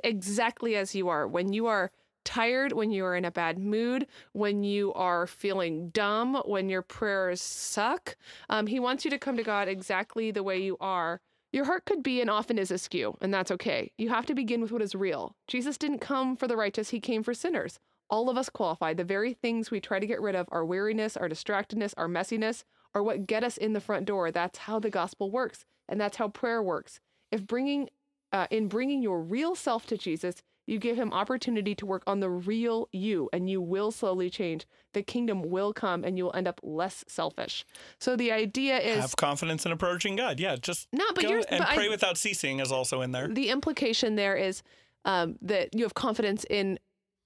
exactly 0.03 0.75
as 0.75 0.93
you 0.93 1.09
are. 1.09 1.27
When 1.27 1.51
you 1.51 1.65
are 1.65 1.89
tired, 2.23 2.73
when 2.73 2.91
you 2.91 3.05
are 3.05 3.15
in 3.15 3.25
a 3.25 3.31
bad 3.31 3.59
mood, 3.59 4.07
when 4.33 4.63
you 4.63 4.93
are 4.93 5.27
feeling 5.27 5.89
dumb, 5.89 6.41
when 6.45 6.69
your 6.69 6.81
prayers 6.81 7.41
suck, 7.41 8.15
um, 8.49 8.67
he 8.67 8.79
wants 8.79 9.05
you 9.05 9.11
to 9.11 9.17
come 9.17 9.37
to 9.37 9.43
God 9.43 9.67
exactly 9.67 10.31
the 10.31 10.43
way 10.43 10.61
you 10.61 10.77
are. 10.79 11.21
Your 11.51 11.65
heart 11.65 11.85
could 11.85 12.01
be 12.01 12.21
and 12.21 12.29
often 12.29 12.57
is 12.57 12.71
askew, 12.71 13.17
and 13.19 13.33
that's 13.33 13.51
okay. 13.51 13.91
You 13.97 14.09
have 14.09 14.25
to 14.27 14.33
begin 14.33 14.61
with 14.61 14.71
what 14.71 14.81
is 14.81 14.95
real. 14.95 15.35
Jesus 15.47 15.77
didn't 15.77 15.99
come 15.99 16.37
for 16.37 16.47
the 16.47 16.55
righteous, 16.55 16.89
he 16.89 16.99
came 16.99 17.23
for 17.23 17.33
sinners. 17.33 17.79
All 18.09 18.29
of 18.29 18.37
us 18.37 18.49
qualify. 18.49 18.93
The 18.93 19.03
very 19.03 19.33
things 19.33 19.71
we 19.71 19.79
try 19.79 19.99
to 19.99 20.07
get 20.07 20.21
rid 20.21 20.35
of, 20.35 20.47
our 20.51 20.65
weariness, 20.65 21.17
our 21.17 21.27
distractedness, 21.29 21.93
our 21.97 22.07
messiness, 22.07 22.63
are 22.93 23.03
what 23.03 23.27
get 23.27 23.43
us 23.43 23.57
in 23.57 23.73
the 23.73 23.79
front 23.79 24.05
door. 24.05 24.31
That's 24.31 24.59
how 24.59 24.79
the 24.79 24.89
gospel 24.89 25.31
works, 25.31 25.65
and 25.89 25.99
that's 25.99 26.17
how 26.17 26.29
prayer 26.29 26.61
works. 26.61 26.99
If 27.31 27.45
bringing, 27.47 27.89
uh, 28.31 28.47
in 28.49 28.67
bringing 28.67 29.01
your 29.01 29.21
real 29.21 29.55
self 29.55 29.85
to 29.87 29.97
Jesus, 29.97 30.41
you 30.71 30.79
give 30.79 30.95
him 30.97 31.11
opportunity 31.11 31.75
to 31.75 31.85
work 31.85 32.01
on 32.07 32.21
the 32.21 32.29
real 32.29 32.87
you, 32.93 33.29
and 33.33 33.49
you 33.49 33.61
will 33.61 33.91
slowly 33.91 34.29
change. 34.29 34.65
The 34.93 35.03
kingdom 35.03 35.49
will 35.49 35.73
come, 35.73 36.05
and 36.05 36.17
you 36.17 36.23
will 36.23 36.35
end 36.35 36.47
up 36.47 36.61
less 36.63 37.03
selfish. 37.07 37.65
So 37.99 38.15
the 38.15 38.31
idea 38.31 38.79
is 38.79 39.01
Have 39.01 39.15
confidence 39.17 39.65
in 39.65 39.73
approaching 39.73 40.15
God. 40.15 40.39
Yeah, 40.39 40.55
just 40.55 40.87
no, 40.93 41.05
but 41.13 41.23
go 41.23 41.29
you're 41.29 41.43
and 41.49 41.59
but 41.59 41.67
I- 41.69 41.75
pray 41.75 41.89
without 41.89 42.17
ceasing 42.17 42.61
is 42.61 42.71
also 42.71 43.01
in 43.01 43.11
there. 43.11 43.27
the 43.27 43.49
implication 43.49 44.15
there 44.15 44.37
is 44.37 44.63
um, 45.03 45.37
that 45.41 45.75
you 45.75 45.83
have 45.83 45.93
confidence 45.93 46.45
in 46.49 46.79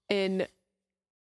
in 0.10 0.48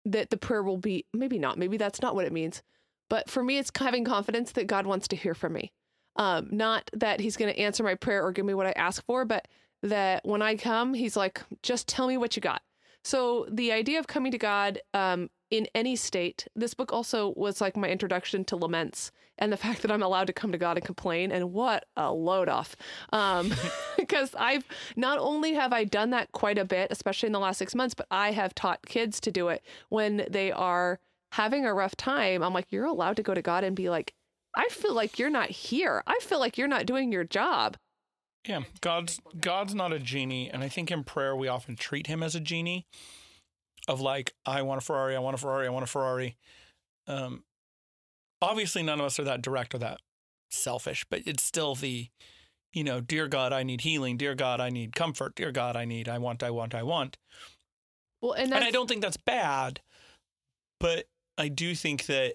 that 0.06 0.30
the 0.30 0.38
prayer 0.38 0.64
will 0.64 0.78
be 0.78 1.06
maybe 1.14 1.40
not 1.40 1.58
maybe 1.58 1.78
that's 1.78 2.02
not 2.02 2.16
what 2.16 2.26
it 2.26 2.32
means 2.32 2.64
but 3.10 3.30
for 3.30 3.44
me 3.44 3.58
it's 3.58 3.70
having 3.78 4.06
confidence 4.06 4.54
that 4.54 4.66
god 4.66 4.88
wants 4.88 5.08
to 5.10 5.16
hear 5.16 5.34
from 5.34 5.52
me 5.54 5.72
um, 6.16 6.48
not 6.52 6.90
that 6.94 7.20
he's 7.20 7.36
going 7.36 7.54
to 7.54 7.60
answer 7.60 7.84
my 7.84 7.96
prayer 7.96 8.24
or 8.26 8.32
give 8.32 8.46
me 8.46 8.54
what 8.54 8.66
i 8.66 8.72
ask 8.72 9.06
for 9.06 9.26
but 9.26 9.48
that 9.82 10.26
when 10.26 10.42
i 10.42 10.56
come 10.56 10.94
he's 10.94 11.16
like 11.16 11.42
just 11.64 11.88
tell 11.88 12.08
me 12.08 12.18
what 12.18 12.36
you 12.36 12.42
got. 12.42 12.62
So 13.04 13.48
the 13.50 13.72
idea 13.72 14.00
of 14.00 14.08
coming 14.08 14.32
to 14.32 14.38
god 14.38 14.80
um, 14.94 15.30
in 15.50 15.68
any 15.74 15.96
state 15.96 16.48
this 16.56 16.74
book 16.74 16.92
also 16.94 17.34
was 17.36 17.62
like 17.62 17.78
my 17.78 17.90
introduction 17.90 18.44
to 18.46 18.56
laments 18.56 19.12
and 19.38 19.52
the 19.52 19.58
fact 19.66 19.82
that 19.82 19.92
i'm 19.92 20.04
allowed 20.04 20.28
to 20.28 20.34
come 20.34 20.52
to 20.52 20.58
god 20.58 20.78
and 20.78 20.86
complain 20.86 21.32
and 21.32 21.54
what 21.54 21.86
a 21.96 22.12
load 22.12 22.50
off 22.50 22.76
um, 23.14 23.52
because 23.98 24.36
i've 24.36 24.66
not 24.96 25.18
only 25.18 25.54
have 25.54 25.74
i 25.74 25.84
done 25.84 26.10
that 26.12 26.32
quite 26.34 26.58
a 26.58 26.66
bit 26.66 26.92
especially 26.92 27.28
in 27.28 27.34
the 27.34 27.40
last 27.40 27.58
six 27.58 27.74
months 27.74 27.96
but 27.96 28.06
i 28.12 28.32
have 28.32 28.54
taught 28.54 28.86
kids 28.86 29.20
to 29.20 29.32
do 29.32 29.48
it. 29.48 29.64
When 29.90 30.26
they 30.30 30.52
are 30.52 31.00
having 31.32 31.66
a 31.66 31.74
rough 31.74 31.96
time 31.96 32.44
i'm 32.44 32.54
like 32.54 32.68
you're 32.70 32.86
allowed 32.86 33.16
to 33.16 33.24
go 33.24 33.34
to 33.34 33.42
god 33.42 33.64
and 33.64 33.76
be 33.76 33.90
like 33.90 34.14
i 34.56 34.68
feel 34.70 34.94
like 34.94 35.18
you're 35.18 35.30
not 35.30 35.50
here. 35.50 36.04
I 36.06 36.20
feel 36.22 36.40
like 36.40 36.58
you're 36.58 36.68
not 36.68 36.86
doing 36.86 37.12
your 37.12 37.24
job 37.24 37.78
Yeah, 38.50 38.62
God's 38.82 39.22
God's 39.40 39.76
not 39.76 39.94
a 39.94 40.00
genie, 40.00 40.50
and 40.50 40.64
I 40.64 40.70
think 40.70 40.90
in 40.90 41.04
prayer 41.04 41.36
we 41.36 41.48
often 41.48 41.76
treat 41.76 42.08
him 42.08 42.24
as 42.24 42.34
a 42.34 42.40
genie, 42.40 42.88
of 43.88 44.02
like 44.02 44.34
I 44.44 44.64
want 44.64 44.82
a 44.82 44.82
Ferrari, 44.82 45.16
I 45.16 45.20
want 45.20 45.36
a 45.36 45.38
Ferrari, 45.38 45.68
I 45.68 45.70
want 45.70 45.84
a 45.84 45.88
Ferrari. 45.88 46.36
Um, 47.06 47.44
obviously 48.42 48.82
none 48.82 49.00
of 49.00 49.06
us 49.06 49.20
are 49.20 49.24
that 49.24 49.44
direct 49.44 49.76
or 49.76 49.78
that 49.78 50.00
selfish, 50.50 51.06
but 51.12 51.22
it's 51.28 51.44
still 51.44 51.76
the, 51.76 52.08
you 52.74 52.84
know, 52.84 53.02
dear 53.02 53.28
God, 53.28 53.54
I 53.54 53.62
need 53.62 53.82
healing. 53.82 54.18
Dear 54.18 54.34
God, 54.34 54.60
I 54.60 54.72
need 54.72 54.96
comfort. 54.96 55.36
Dear 55.36 55.52
God, 55.52 55.76
I 55.76 55.86
need, 55.86 56.10
I 56.10 56.18
want, 56.18 56.42
I 56.42 56.50
want, 56.50 56.74
I 56.74 56.82
want. 56.82 57.20
Well, 58.20 58.34
and 58.34 58.52
And 58.52 58.64
I 58.64 58.72
don't 58.72 58.88
think 58.88 59.04
that's 59.04 59.18
bad, 59.18 59.82
but 60.80 61.06
I 61.38 61.50
do 61.50 61.76
think 61.76 62.08
that 62.08 62.34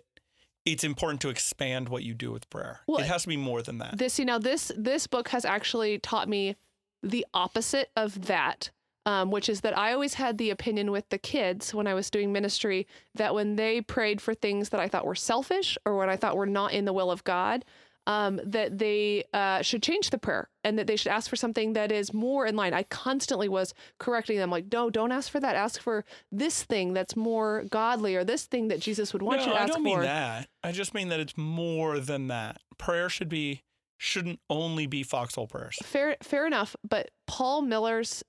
it's 0.64 0.85
important 0.85 1.21
to 1.23 1.28
expand 1.28 1.88
what 1.88 2.02
you 2.02 2.14
do 2.14 2.33
with 2.33 2.49
prayer. 2.50 2.80
Well, 2.87 2.99
it 2.99 3.06
has 3.06 3.23
to 3.23 3.28
be 3.28 3.37
more 3.37 3.62
than 3.62 3.78
that. 3.78 3.99
this 3.99 4.18
you 4.18 4.25
know 4.25 4.38
this 4.38 4.73
this 4.76 5.06
book 5.06 5.28
has 5.28 5.44
actually 5.44 5.99
taught 5.99 6.28
me 6.28 6.56
the 7.02 7.26
opposite 7.35 7.90
of 7.97 8.26
that 8.26 8.71
um, 9.06 9.30
which 9.30 9.50
is 9.50 9.61
that 9.61 9.76
i 9.76 9.92
always 9.92 10.14
had 10.14 10.38
the 10.38 10.49
opinion 10.49 10.90
with 10.90 11.06
the 11.11 11.18
kids 11.18 11.75
when 11.75 11.87
i 11.87 11.92
was 11.92 12.09
doing 12.09 12.33
ministry 12.33 12.87
that 13.14 13.35
when 13.35 13.56
they 13.56 13.83
prayed 13.83 14.21
for 14.23 14.33
things 14.33 14.71
that 14.71 14.80
i 14.80 14.88
thought 14.88 15.04
were 15.04 15.14
selfish 15.14 15.76
or 15.85 15.97
when 15.99 16.09
i 16.09 16.16
thought 16.16 16.37
were 16.37 16.47
not 16.47 16.73
in 16.73 16.87
the 16.87 16.92
will 16.94 17.11
of 17.11 17.23
god 17.25 17.62
um, 18.07 18.41
that 18.45 18.79
they 18.79 19.25
uh, 19.33 19.63
should 19.63 19.83
change 19.83 20.11
the 20.11 20.19
prayer 20.19 20.51
and 20.63 20.79
that 20.79 20.87
they 20.87 20.97
should 20.97 21.13
ask 21.13 21.31
for 21.31 21.37
something 21.37 21.73
that 21.73 21.91
is 21.91 22.13
more 22.13 22.47
in 22.47 22.57
line. 22.57 22.75
I 22.75 22.83
constantly 22.85 23.49
was 23.49 23.75
correcting 23.99 24.37
them, 24.37 24.51
like, 24.51 24.67
no, 24.73 24.91
don't 24.91 25.13
ask 25.13 25.31
for 25.31 25.41
that. 25.41 25.57
Ask 25.57 25.81
for 25.81 26.05
this 26.31 26.63
thing 26.63 26.93
that's 26.93 27.17
more 27.17 27.65
godly 27.71 28.15
or 28.15 28.25
this 28.25 28.45
thing 28.45 28.69
that 28.69 28.81
Jesus 28.81 29.13
would 29.13 29.23
want 29.23 29.41
no, 29.41 29.47
you 29.47 29.53
to 29.53 29.61
ask 29.61 29.73
for. 29.73 29.79
I 29.79 29.83
don't 29.83 29.83
for. 29.83 29.99
mean 29.99 30.01
that. 30.03 30.49
I 30.63 30.73
just 30.73 30.95
mean 30.95 31.09
that 31.09 31.21
it's 31.21 31.37
more 31.37 31.99
than 31.99 32.29
that. 32.29 32.59
Prayer 32.79 33.09
should 33.09 33.29
be 33.29 33.63
shouldn't 33.97 34.41
only 34.51 34.87
be 34.87 35.03
foxhole 35.03 35.47
prayers. 35.47 35.79
fair 35.83 36.17
fair 36.21 36.47
enough 36.47 36.75
but 36.87 37.11
paul 37.27 37.63
miller's 37.63 38.23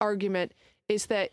argument 0.00 0.52
is 0.88 1.06
that 1.06 1.30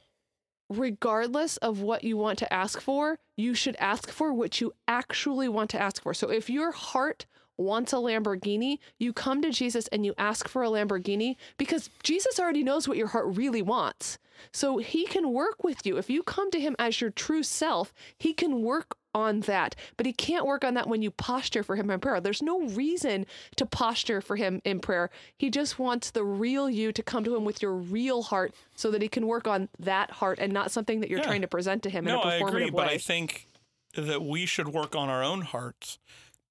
regardless 0.69 1.57
of 1.57 1.79
what 1.79 2.03
you 2.03 2.17
want 2.17 2.39
to 2.39 2.51
ask 2.51 2.81
for 2.81 3.19
you 3.37 3.53
should 3.53 3.75
ask 3.77 4.09
for 4.09 4.33
what 4.33 4.59
you 4.59 4.73
actually 4.87 5.47
want 5.47 5.69
to 5.69 5.81
ask 5.81 6.01
for 6.01 6.13
so 6.13 6.29
if 6.29 6.49
your 6.49 6.71
heart 6.71 7.25
wants 7.61 7.93
a 7.93 7.97
lamborghini 7.97 8.77
you 8.97 9.13
come 9.13 9.41
to 9.41 9.51
jesus 9.51 9.87
and 9.87 10.05
you 10.05 10.13
ask 10.17 10.47
for 10.47 10.63
a 10.63 10.67
lamborghini 10.67 11.35
because 11.57 11.89
jesus 12.03 12.39
already 12.39 12.63
knows 12.63 12.87
what 12.87 12.97
your 12.97 13.07
heart 13.07 13.25
really 13.37 13.61
wants. 13.61 14.17
So 14.51 14.79
he 14.79 15.05
can 15.05 15.31
work 15.33 15.63
with 15.63 15.85
you. 15.85 15.97
If 15.97 16.09
you 16.09 16.23
come 16.23 16.49
to 16.49 16.59
him 16.59 16.75
as 16.79 16.99
your 16.99 17.11
true 17.11 17.43
self 17.43 17.93
he 18.17 18.33
can 18.33 18.63
work 18.63 18.97
on 19.13 19.41
that. 19.41 19.75
But 19.97 20.05
he 20.05 20.13
can't 20.13 20.45
work 20.45 20.63
on 20.63 20.73
that 20.75 20.87
when 20.87 21.01
you 21.01 21.11
posture 21.11 21.63
for 21.63 21.75
him 21.75 21.91
in 21.91 21.99
prayer. 21.99 22.19
There's 22.21 22.41
no 22.41 22.61
reason 22.61 23.25
to 23.57 23.65
posture 23.65 24.21
for 24.21 24.37
him 24.37 24.61
in 24.63 24.79
prayer. 24.79 25.09
He 25.37 25.49
just 25.49 25.77
wants 25.77 26.11
the 26.11 26.23
real 26.23 26.69
you 26.69 26.91
to 26.93 27.03
come 27.03 27.23
to 27.25 27.35
him 27.35 27.43
with 27.45 27.61
your 27.61 27.75
real 27.75 28.23
heart 28.23 28.55
so 28.75 28.89
that 28.89 29.01
he 29.01 29.07
can 29.09 29.27
work 29.27 29.47
on 29.47 29.69
that 29.79 30.11
heart 30.11 30.39
and 30.39 30.51
not 30.53 30.71
something 30.71 31.01
that 31.01 31.09
you're 31.09 31.19
Yeah. 31.19 31.25
trying 31.25 31.41
to 31.41 31.47
present 31.47 31.83
to 31.83 31.89
him 31.89 32.05
No, 32.05 32.21
in 32.21 32.27
a 32.27 32.31
I 32.31 32.39
performative 32.39 32.47
agree, 32.47 32.63
way 32.65 32.69
but 32.71 32.87
I 32.87 32.97
think 32.97 33.47
that 33.95 34.23
we 34.23 34.45
should 34.45 34.69
work 34.69 34.95
on 34.95 35.09
our 35.09 35.23
own 35.23 35.41
hearts 35.41 35.99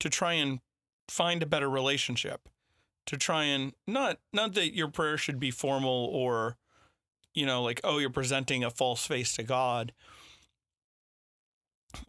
to 0.00 0.10
try 0.10 0.34
and 0.34 0.60
find 1.10 1.42
a 1.42 1.46
better 1.46 1.68
relationship. 1.68 2.48
To 3.06 3.16
try 3.16 3.44
and 3.44 3.72
not 3.86 4.18
not 4.32 4.54
that 4.54 4.74
your 4.74 4.88
prayer 4.88 5.16
should 5.18 5.40
be 5.40 5.50
formal 5.50 6.08
or 6.12 6.56
you 7.34 7.44
know 7.44 7.62
like 7.62 7.80
oh 7.82 7.98
you're 7.98 8.10
presenting 8.10 8.62
a 8.62 8.70
false 8.70 9.04
face 9.06 9.32
to 9.34 9.42
God, 9.42 9.92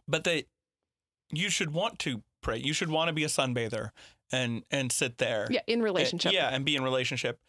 but 0.06 0.24
that 0.24 0.44
you 1.30 1.48
should 1.50 1.72
want 1.72 1.98
to 2.00 2.22
pray. 2.42 2.58
You 2.58 2.72
should 2.72 2.90
want 2.90 3.08
to 3.08 3.12
be 3.14 3.24
a 3.24 3.28
sunbather 3.28 3.90
and 4.30 4.62
and 4.70 4.92
sit 4.92 5.18
there. 5.18 5.48
yeah 5.50 5.60
in 5.66 5.74
And- 5.74 5.82
relationship 5.82 6.32
yeah, 6.32 6.50
and 6.52 6.64
be 6.64 6.76
in 6.76 6.84
relationship. 6.84 7.40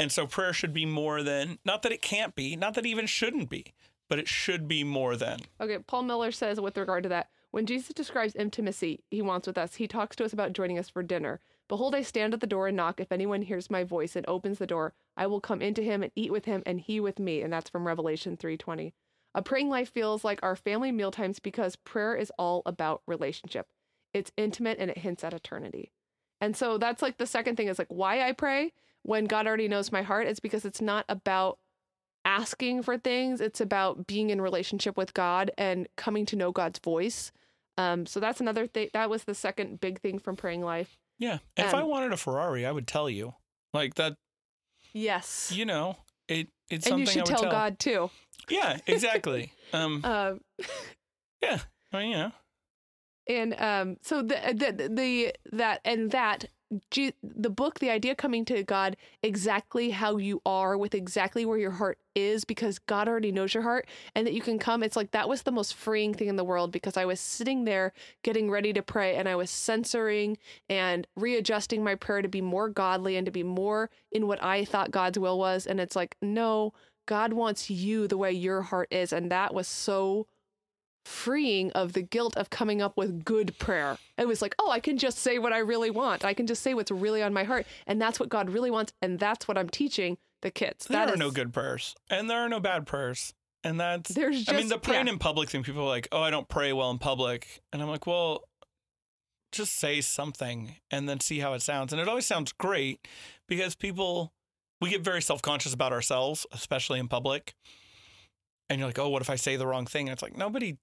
And 0.00 0.12
so 0.12 0.26
prayer 0.26 0.52
should 0.52 0.72
be 0.72 0.86
more 0.86 1.22
than 1.22 1.58
not 1.64 1.82
that 1.82 1.92
it 1.92 2.02
can't 2.02 2.34
be, 2.34 2.54
not 2.54 2.74
that 2.74 2.84
it 2.84 2.88
even 2.88 3.06
shouldn't 3.06 3.48
be, 3.48 3.72
but 4.08 4.18
it 4.18 4.28
should 4.28 4.68
be 4.68 4.84
more 4.84 5.16
than. 5.16 5.40
Okay, 5.60 5.78
Paul 5.78 6.02
Miller 6.04 6.30
says 6.32 6.60
with 6.60 6.76
regard 6.76 7.02
to 7.04 7.08
that, 7.08 7.30
when 7.50 7.66
Jesus 7.66 7.94
describes 7.94 8.36
intimacy 8.36 9.04
he 9.10 9.22
wants 9.22 9.46
with 9.46 9.58
us, 9.58 9.76
he 9.76 9.88
talks 9.88 10.16
to 10.16 10.24
us 10.24 10.32
about 10.32 10.52
joining 10.52 10.78
us 10.78 10.88
for 10.88 11.02
dinner. 11.02 11.40
Behold, 11.68 11.94
I 11.94 12.02
stand 12.02 12.34
at 12.34 12.40
the 12.40 12.46
door 12.46 12.68
and 12.68 12.76
knock. 12.76 13.00
If 13.00 13.12
anyone 13.12 13.42
hears 13.42 13.70
my 13.70 13.84
voice 13.84 14.16
and 14.16 14.26
opens 14.26 14.58
the 14.58 14.66
door, 14.66 14.94
I 15.16 15.26
will 15.26 15.40
come 15.40 15.60
into 15.60 15.82
him 15.82 16.02
and 16.02 16.12
eat 16.14 16.32
with 16.32 16.46
him 16.46 16.62
and 16.64 16.80
he 16.80 17.00
with 17.00 17.18
me. 17.18 17.42
And 17.42 17.52
that's 17.52 17.70
from 17.70 17.86
Revelation 17.86 18.36
3:20. 18.36 18.92
A 19.34 19.42
praying 19.42 19.68
life 19.68 19.90
feels 19.90 20.24
like 20.24 20.40
our 20.42 20.56
family 20.56 20.90
mealtimes 20.90 21.38
because 21.38 21.76
prayer 21.76 22.16
is 22.16 22.32
all 22.38 22.62
about 22.64 23.02
relationship. 23.06 23.66
It's 24.14 24.32
intimate 24.36 24.78
and 24.78 24.90
it 24.90 24.98
hints 24.98 25.22
at 25.22 25.34
eternity. 25.34 25.92
And 26.40 26.56
so 26.56 26.78
that's 26.78 27.02
like 27.02 27.18
the 27.18 27.26
second 27.26 27.56
thing 27.56 27.68
is 27.68 27.78
like 27.78 27.88
why 27.90 28.26
I 28.26 28.32
pray 28.32 28.72
when 29.02 29.26
God 29.26 29.46
already 29.46 29.68
knows 29.68 29.92
my 29.92 30.02
heart. 30.02 30.26
It's 30.26 30.40
because 30.40 30.64
it's 30.64 30.80
not 30.80 31.04
about 31.08 31.58
asking 32.28 32.82
for 32.82 32.98
things. 32.98 33.40
It's 33.40 33.60
about 33.60 34.06
being 34.06 34.28
in 34.30 34.40
relationship 34.40 34.96
with 34.96 35.14
God 35.14 35.50
and 35.58 35.88
coming 35.96 36.26
to 36.26 36.36
know 36.36 36.52
God's 36.52 36.78
voice. 36.78 37.32
Um, 37.78 38.04
so 38.06 38.20
that's 38.20 38.40
another 38.40 38.66
thing. 38.66 38.90
That 38.92 39.08
was 39.08 39.24
the 39.24 39.34
second 39.34 39.80
big 39.80 40.00
thing 40.00 40.18
from 40.18 40.36
praying 40.36 40.62
life. 40.62 40.98
Yeah. 41.18 41.38
if 41.56 41.72
I 41.74 41.80
Um, 41.82 41.88
wanted 41.88 42.12
a 42.12 42.16
Ferrari, 42.16 42.66
I 42.66 42.70
would 42.72 42.86
tell 42.86 43.08
you. 43.08 43.34
Like 43.72 43.94
that, 43.94 44.14
Yes. 44.92 45.50
you 45.54 45.64
know, 45.64 45.96
it 46.28 46.48
it's 46.70 46.86
and 46.86 46.92
something 46.92 47.06
you 47.06 47.06
should 47.06 47.18
I 47.18 47.22
would 47.22 47.26
tell, 47.28 47.42
tell. 47.42 47.50
God 47.50 47.78
too. 47.78 48.10
Yeah, 48.50 48.78
exactly. 48.86 49.52
um 49.72 50.04
Um, 50.04 50.40
yeah. 51.42 51.60
I 51.92 51.98
mean, 51.98 52.10
you 52.10 52.16
know. 52.16 52.32
and 53.26 53.54
um, 53.60 53.96
so 54.02 54.22
the, 54.22 54.36
the 54.54 54.88
the 54.88 55.34
that 55.52 55.80
and 55.84 56.10
that 56.12 56.46
The 56.90 57.50
book, 57.50 57.78
the 57.78 57.88
idea 57.88 58.14
coming 58.14 58.44
to 58.46 58.62
God 58.62 58.96
exactly 59.22 59.90
how 59.90 60.18
you 60.18 60.42
are 60.44 60.76
with 60.76 60.94
exactly 60.94 61.46
where 61.46 61.56
your 61.56 61.70
heart 61.70 61.98
is 62.14 62.44
because 62.44 62.78
God 62.78 63.08
already 63.08 63.32
knows 63.32 63.54
your 63.54 63.62
heart 63.62 63.88
and 64.14 64.26
that 64.26 64.34
you 64.34 64.42
can 64.42 64.58
come. 64.58 64.82
It's 64.82 64.96
like 64.96 65.12
that 65.12 65.28
was 65.28 65.42
the 65.42 65.50
most 65.50 65.74
freeing 65.74 66.12
thing 66.12 66.28
in 66.28 66.36
the 66.36 66.44
world 66.44 66.70
because 66.70 66.98
I 66.98 67.06
was 67.06 67.20
sitting 67.20 67.64
there 67.64 67.94
getting 68.22 68.50
ready 68.50 68.72
to 68.74 68.82
pray 68.82 69.16
and 69.16 69.28
I 69.28 69.36
was 69.36 69.50
censoring 69.50 70.36
and 70.68 71.06
readjusting 71.16 71.82
my 71.82 71.94
prayer 71.94 72.20
to 72.20 72.28
be 72.28 72.42
more 72.42 72.68
godly 72.68 73.16
and 73.16 73.24
to 73.24 73.32
be 73.32 73.42
more 73.42 73.88
in 74.12 74.26
what 74.26 74.42
I 74.42 74.64
thought 74.66 74.90
God's 74.90 75.18
will 75.18 75.38
was. 75.38 75.66
And 75.66 75.80
it's 75.80 75.96
like, 75.96 76.16
no, 76.20 76.74
God 77.06 77.32
wants 77.32 77.70
you 77.70 78.06
the 78.06 78.18
way 78.18 78.32
your 78.32 78.60
heart 78.60 78.88
is. 78.90 79.12
And 79.12 79.30
that 79.30 79.54
was 79.54 79.66
so 79.66 80.26
freeing 81.08 81.72
of 81.72 81.94
the 81.94 82.02
guilt 82.02 82.36
of 82.36 82.50
coming 82.50 82.82
up 82.82 82.96
with 82.96 83.24
good 83.24 83.58
prayer. 83.58 83.98
It 84.16 84.28
was 84.28 84.42
like, 84.42 84.54
oh, 84.58 84.70
I 84.70 84.80
can 84.80 84.98
just 84.98 85.18
say 85.18 85.38
what 85.38 85.52
I 85.52 85.58
really 85.58 85.90
want. 85.90 86.24
I 86.24 86.34
can 86.34 86.46
just 86.46 86.62
say 86.62 86.74
what's 86.74 86.90
really 86.90 87.22
on 87.22 87.32
my 87.32 87.44
heart. 87.44 87.66
And 87.86 88.00
that's 88.00 88.20
what 88.20 88.28
God 88.28 88.50
really 88.50 88.70
wants. 88.70 88.92
And 89.02 89.18
that's 89.18 89.48
what 89.48 89.56
I'm 89.56 89.68
teaching 89.68 90.18
the 90.42 90.50
kids. 90.50 90.86
There 90.86 90.98
That 90.98 91.10
are 91.10 91.14
is- 91.14 91.18
no 91.18 91.30
good 91.30 91.52
prayers, 91.52 91.94
and 92.10 92.28
there 92.30 92.38
are 92.38 92.48
no 92.48 92.60
bad 92.60 92.86
prayers, 92.86 93.34
and 93.64 93.80
that's. 93.80 94.10
There's 94.10 94.38
just, 94.44 94.50
I 94.52 94.56
mean, 94.56 94.68
the 94.68 94.78
praying 94.78 95.06
yeah. 95.06 95.14
in 95.14 95.18
public 95.18 95.50
thing. 95.50 95.64
People 95.64 95.82
are 95.82 95.88
like, 95.88 96.06
"Oh, 96.12 96.22
I 96.22 96.30
don't 96.30 96.48
pray 96.48 96.72
well 96.72 96.90
in 96.90 96.98
public," 96.98 97.60
and 97.72 97.82
I'm 97.82 97.88
like, 97.88 98.06
"Well, 98.06 98.44
just 99.50 99.74
say 99.76 100.00
something 100.00 100.76
and 100.90 101.08
then 101.08 101.18
see 101.18 101.40
how 101.40 101.54
it 101.54 101.62
sounds." 101.62 101.92
And 101.92 102.00
it 102.00 102.06
always 102.08 102.26
sounds 102.26 102.52
great 102.52 103.08
because 103.48 103.74
people 103.74 104.32
we 104.80 104.90
get 104.90 105.00
very 105.00 105.22
self 105.22 105.42
conscious 105.42 105.74
about 105.74 105.92
ourselves, 105.92 106.46
especially 106.52 107.00
in 107.00 107.08
public. 107.08 107.54
And 108.70 108.78
you're 108.78 108.88
like, 108.88 108.98
"Oh, 109.00 109.08
what 109.08 109.22
if 109.22 109.30
I 109.30 109.36
say 109.36 109.56
the 109.56 109.66
wrong 109.66 109.86
thing?" 109.86 110.08
And 110.08 110.12
it's 110.12 110.22
like 110.22 110.36
nobody, 110.36 110.76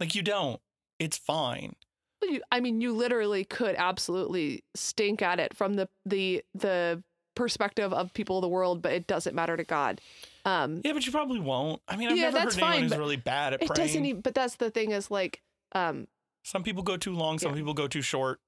like 0.00 0.14
you 0.14 0.22
don't. 0.22 0.60
It's 0.98 1.16
fine. 1.16 1.74
You- 2.22 2.42
I 2.50 2.60
mean, 2.60 2.80
you 2.80 2.92
literally 2.92 3.44
could 3.44 3.76
absolutely 3.76 4.64
stink 4.74 5.22
at 5.22 5.38
it 5.40 5.54
from 5.56 5.74
the 5.74 5.88
the 6.04 6.42
the 6.54 7.02
perspective 7.36 7.92
of 7.92 8.12
people 8.14 8.38
of 8.38 8.42
the 8.42 8.48
world, 8.48 8.82
but 8.82 8.90
it 8.92 9.06
doesn't 9.06 9.34
matter 9.34 9.56
to 9.56 9.62
God. 9.62 10.00
Um, 10.44 10.80
Yeah, 10.84 10.92
but 10.92 11.06
you 11.06 11.12
probably 11.12 11.38
won't. 11.38 11.80
I 11.86 11.94
mean, 11.96 12.08
I've 12.08 12.16
Yeah, 12.16 12.24
never 12.30 12.38
that's 12.38 12.54
heard 12.56 12.62
anyone 12.64 12.72
fine, 12.80 12.82
who's 12.90 12.98
really 12.98 13.16
bad 13.16 13.54
at 13.54 13.62
it 13.62 13.66
praying. 13.68 13.86
doesn't 13.86 14.04
even. 14.06 14.20
But 14.22 14.34
that's 14.34 14.56
the 14.56 14.70
thing 14.72 14.90
is 14.90 15.10
like, 15.10 15.40
um, 15.72 16.08
Some 16.44 16.64
people 16.64 16.82
go 16.82 16.96
too 16.96 17.14
long, 17.14 17.38
some 17.38 17.52
Yeah. 17.52 17.58
people 17.58 17.74
go 17.74 17.86
too 17.86 18.02
short. 18.02 18.40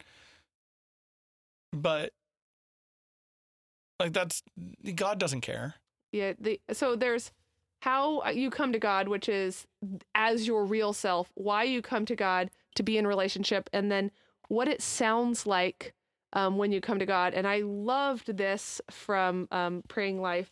But 1.73 2.13
like 4.01 4.13
that's 4.13 4.43
God 4.95 5.19
doesn't 5.21 5.43
care. 5.43 5.75
Yeah. 6.13 6.33
The 6.39 6.61
so 6.73 6.97
there's 6.97 7.31
how 7.81 8.29
you 8.31 8.51
come 8.51 8.73
to 8.73 8.79
God, 8.79 9.09
which 9.09 9.29
is 9.29 9.67
as 10.15 10.47
your 10.47 10.65
real 10.65 10.93
self. 10.93 11.31
Why 11.35 11.65
you 11.65 11.83
come 11.83 12.05
to 12.07 12.17
God 12.17 12.51
to 12.77 12.83
be 12.83 12.97
in 12.97 13.07
relationship, 13.07 13.69
and 13.73 13.91
then 13.91 14.11
what 14.49 14.69
it 14.69 14.83
sounds 14.83 15.47
like 15.47 15.95
um, 16.33 16.57
when 16.57 16.73
you 16.73 16.81
come 16.81 16.99
to 16.99 17.07
God. 17.07 17.35
And 17.35 17.47
I 17.47 17.61
loved 17.61 18.37
this 18.37 18.81
from 18.91 19.49
um, 19.51 19.83
Praying 19.89 20.21
Life. 20.21 20.51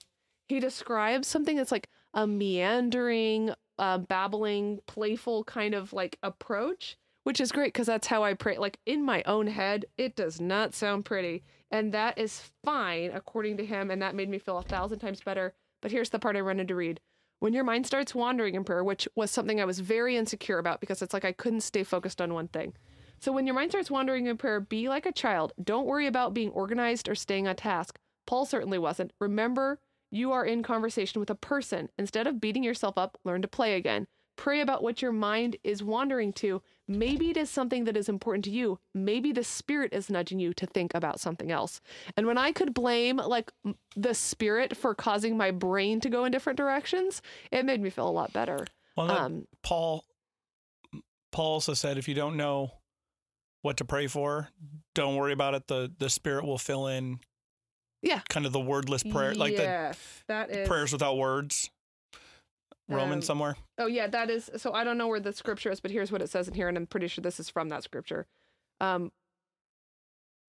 He 0.48 0.60
describes 0.60 1.28
something 1.28 1.56
that's 1.56 1.72
like 1.72 1.88
a 2.14 2.26
meandering, 2.26 3.50
uh, 3.78 3.98
babbling, 3.98 4.80
playful 4.86 5.44
kind 5.44 5.74
of 5.74 5.92
like 5.92 6.18
approach, 6.22 6.96
which 7.24 7.40
is 7.40 7.52
great 7.52 7.72
because 7.72 7.86
that's 7.86 8.06
how 8.06 8.24
I 8.24 8.34
pray. 8.34 8.56
Like 8.58 8.78
in 8.86 9.04
my 9.04 9.22
own 9.26 9.46
head, 9.46 9.84
it 9.96 10.16
does 10.16 10.40
not 10.40 10.74
sound 10.74 11.04
pretty. 11.04 11.44
And 11.70 11.92
that 11.92 12.18
is 12.18 12.50
fine 12.64 13.10
according 13.12 13.58
to 13.58 13.66
him. 13.66 13.90
And 13.90 14.00
that 14.00 14.14
made 14.14 14.30
me 14.30 14.38
feel 14.38 14.58
a 14.58 14.62
thousand 14.62 15.00
times 15.00 15.20
better. 15.20 15.54
But 15.82 15.92
here's 15.92 16.10
the 16.10 16.18
part 16.18 16.36
I 16.36 16.42
wanted 16.42 16.68
to 16.68 16.74
read. 16.74 17.00
When 17.40 17.52
your 17.52 17.64
mind 17.64 17.86
starts 17.86 18.14
wandering 18.14 18.54
in 18.54 18.64
prayer, 18.64 18.82
which 18.82 19.08
was 19.14 19.30
something 19.30 19.60
I 19.60 19.64
was 19.64 19.80
very 19.80 20.16
insecure 20.16 20.58
about 20.58 20.80
because 20.80 21.02
it's 21.02 21.14
like 21.14 21.24
I 21.24 21.32
couldn't 21.32 21.60
stay 21.60 21.84
focused 21.84 22.20
on 22.20 22.34
one 22.34 22.48
thing. 22.48 22.74
So 23.20 23.32
when 23.32 23.46
your 23.46 23.54
mind 23.54 23.72
starts 23.72 23.90
wandering 23.90 24.26
in 24.26 24.36
prayer, 24.36 24.60
be 24.60 24.88
like 24.88 25.06
a 25.06 25.12
child. 25.12 25.52
Don't 25.62 25.86
worry 25.86 26.06
about 26.06 26.34
being 26.34 26.50
organized 26.50 27.08
or 27.08 27.14
staying 27.14 27.46
on 27.48 27.56
task. 27.56 27.98
Paul 28.26 28.44
certainly 28.44 28.78
wasn't. 28.78 29.12
Remember, 29.20 29.80
you 30.10 30.32
are 30.32 30.44
in 30.44 30.62
conversation 30.62 31.20
with 31.20 31.30
a 31.30 31.34
person. 31.34 31.88
Instead 31.98 32.26
of 32.26 32.40
beating 32.40 32.62
yourself 32.62 32.96
up, 32.96 33.18
learn 33.24 33.42
to 33.42 33.48
play 33.48 33.74
again. 33.74 34.06
Pray 34.36 34.60
about 34.60 34.82
what 34.82 35.02
your 35.02 35.12
mind 35.12 35.56
is 35.64 35.82
wandering 35.82 36.32
to. 36.34 36.62
Maybe 36.88 37.28
it 37.30 37.36
is 37.36 37.50
something 37.50 37.84
that 37.84 37.96
is 37.96 38.08
important 38.08 38.44
to 38.46 38.50
you. 38.50 38.78
Maybe 38.94 39.30
the 39.30 39.44
spirit 39.44 39.92
is 39.92 40.08
nudging 40.08 40.38
you 40.40 40.54
to 40.54 40.66
think 40.66 40.94
about 40.94 41.20
something 41.20 41.52
else. 41.52 41.80
And 42.16 42.26
when 42.26 42.38
I 42.38 42.50
could 42.50 42.72
blame 42.72 43.18
like 43.18 43.52
the 43.94 44.14
spirit 44.14 44.74
for 44.74 44.94
causing 44.94 45.36
my 45.36 45.50
brain 45.50 46.00
to 46.00 46.08
go 46.08 46.24
in 46.24 46.32
different 46.32 46.56
directions, 46.56 47.20
it 47.52 47.66
made 47.66 47.82
me 47.82 47.90
feel 47.90 48.08
a 48.08 48.10
lot 48.10 48.32
better. 48.32 48.66
Well, 48.96 49.10
Um, 49.10 49.46
Paul 49.62 50.04
Paul 51.30 51.52
also 51.52 51.74
said 51.74 51.98
if 51.98 52.08
you 52.08 52.14
don't 52.14 52.36
know 52.38 52.72
what 53.60 53.76
to 53.76 53.84
pray 53.84 54.06
for, 54.06 54.48
don't 54.94 55.16
worry 55.16 55.32
about 55.34 55.54
it. 55.54 55.66
The 55.66 55.92
the 55.98 56.08
spirit 56.08 56.44
will 56.46 56.58
fill 56.58 56.86
in 56.86 57.20
Yeah. 58.00 58.22
kind 58.30 58.46
of 58.46 58.52
the 58.52 58.60
wordless 58.60 59.02
prayer 59.02 59.34
like 59.34 59.52
yes, 59.52 59.98
the 60.26 60.62
is 60.62 60.68
prayers 60.68 60.92
without 60.92 61.16
words. 61.18 61.68
Roman 62.88 63.18
Um, 63.18 63.22
somewhere. 63.22 63.56
Oh 63.76 63.86
yeah, 63.86 64.06
that 64.06 64.30
is. 64.30 64.50
So 64.56 64.72
I 64.72 64.84
don't 64.84 64.98
know 64.98 65.08
where 65.08 65.20
the 65.20 65.32
scripture 65.32 65.70
is, 65.70 65.80
but 65.80 65.90
here's 65.90 66.10
what 66.10 66.22
it 66.22 66.30
says 66.30 66.48
in 66.48 66.54
here, 66.54 66.68
and 66.68 66.76
I'm 66.76 66.86
pretty 66.86 67.08
sure 67.08 67.22
this 67.22 67.38
is 67.38 67.48
from 67.48 67.68
that 67.68 67.82
scripture. 67.82 68.26
Um, 68.80 69.12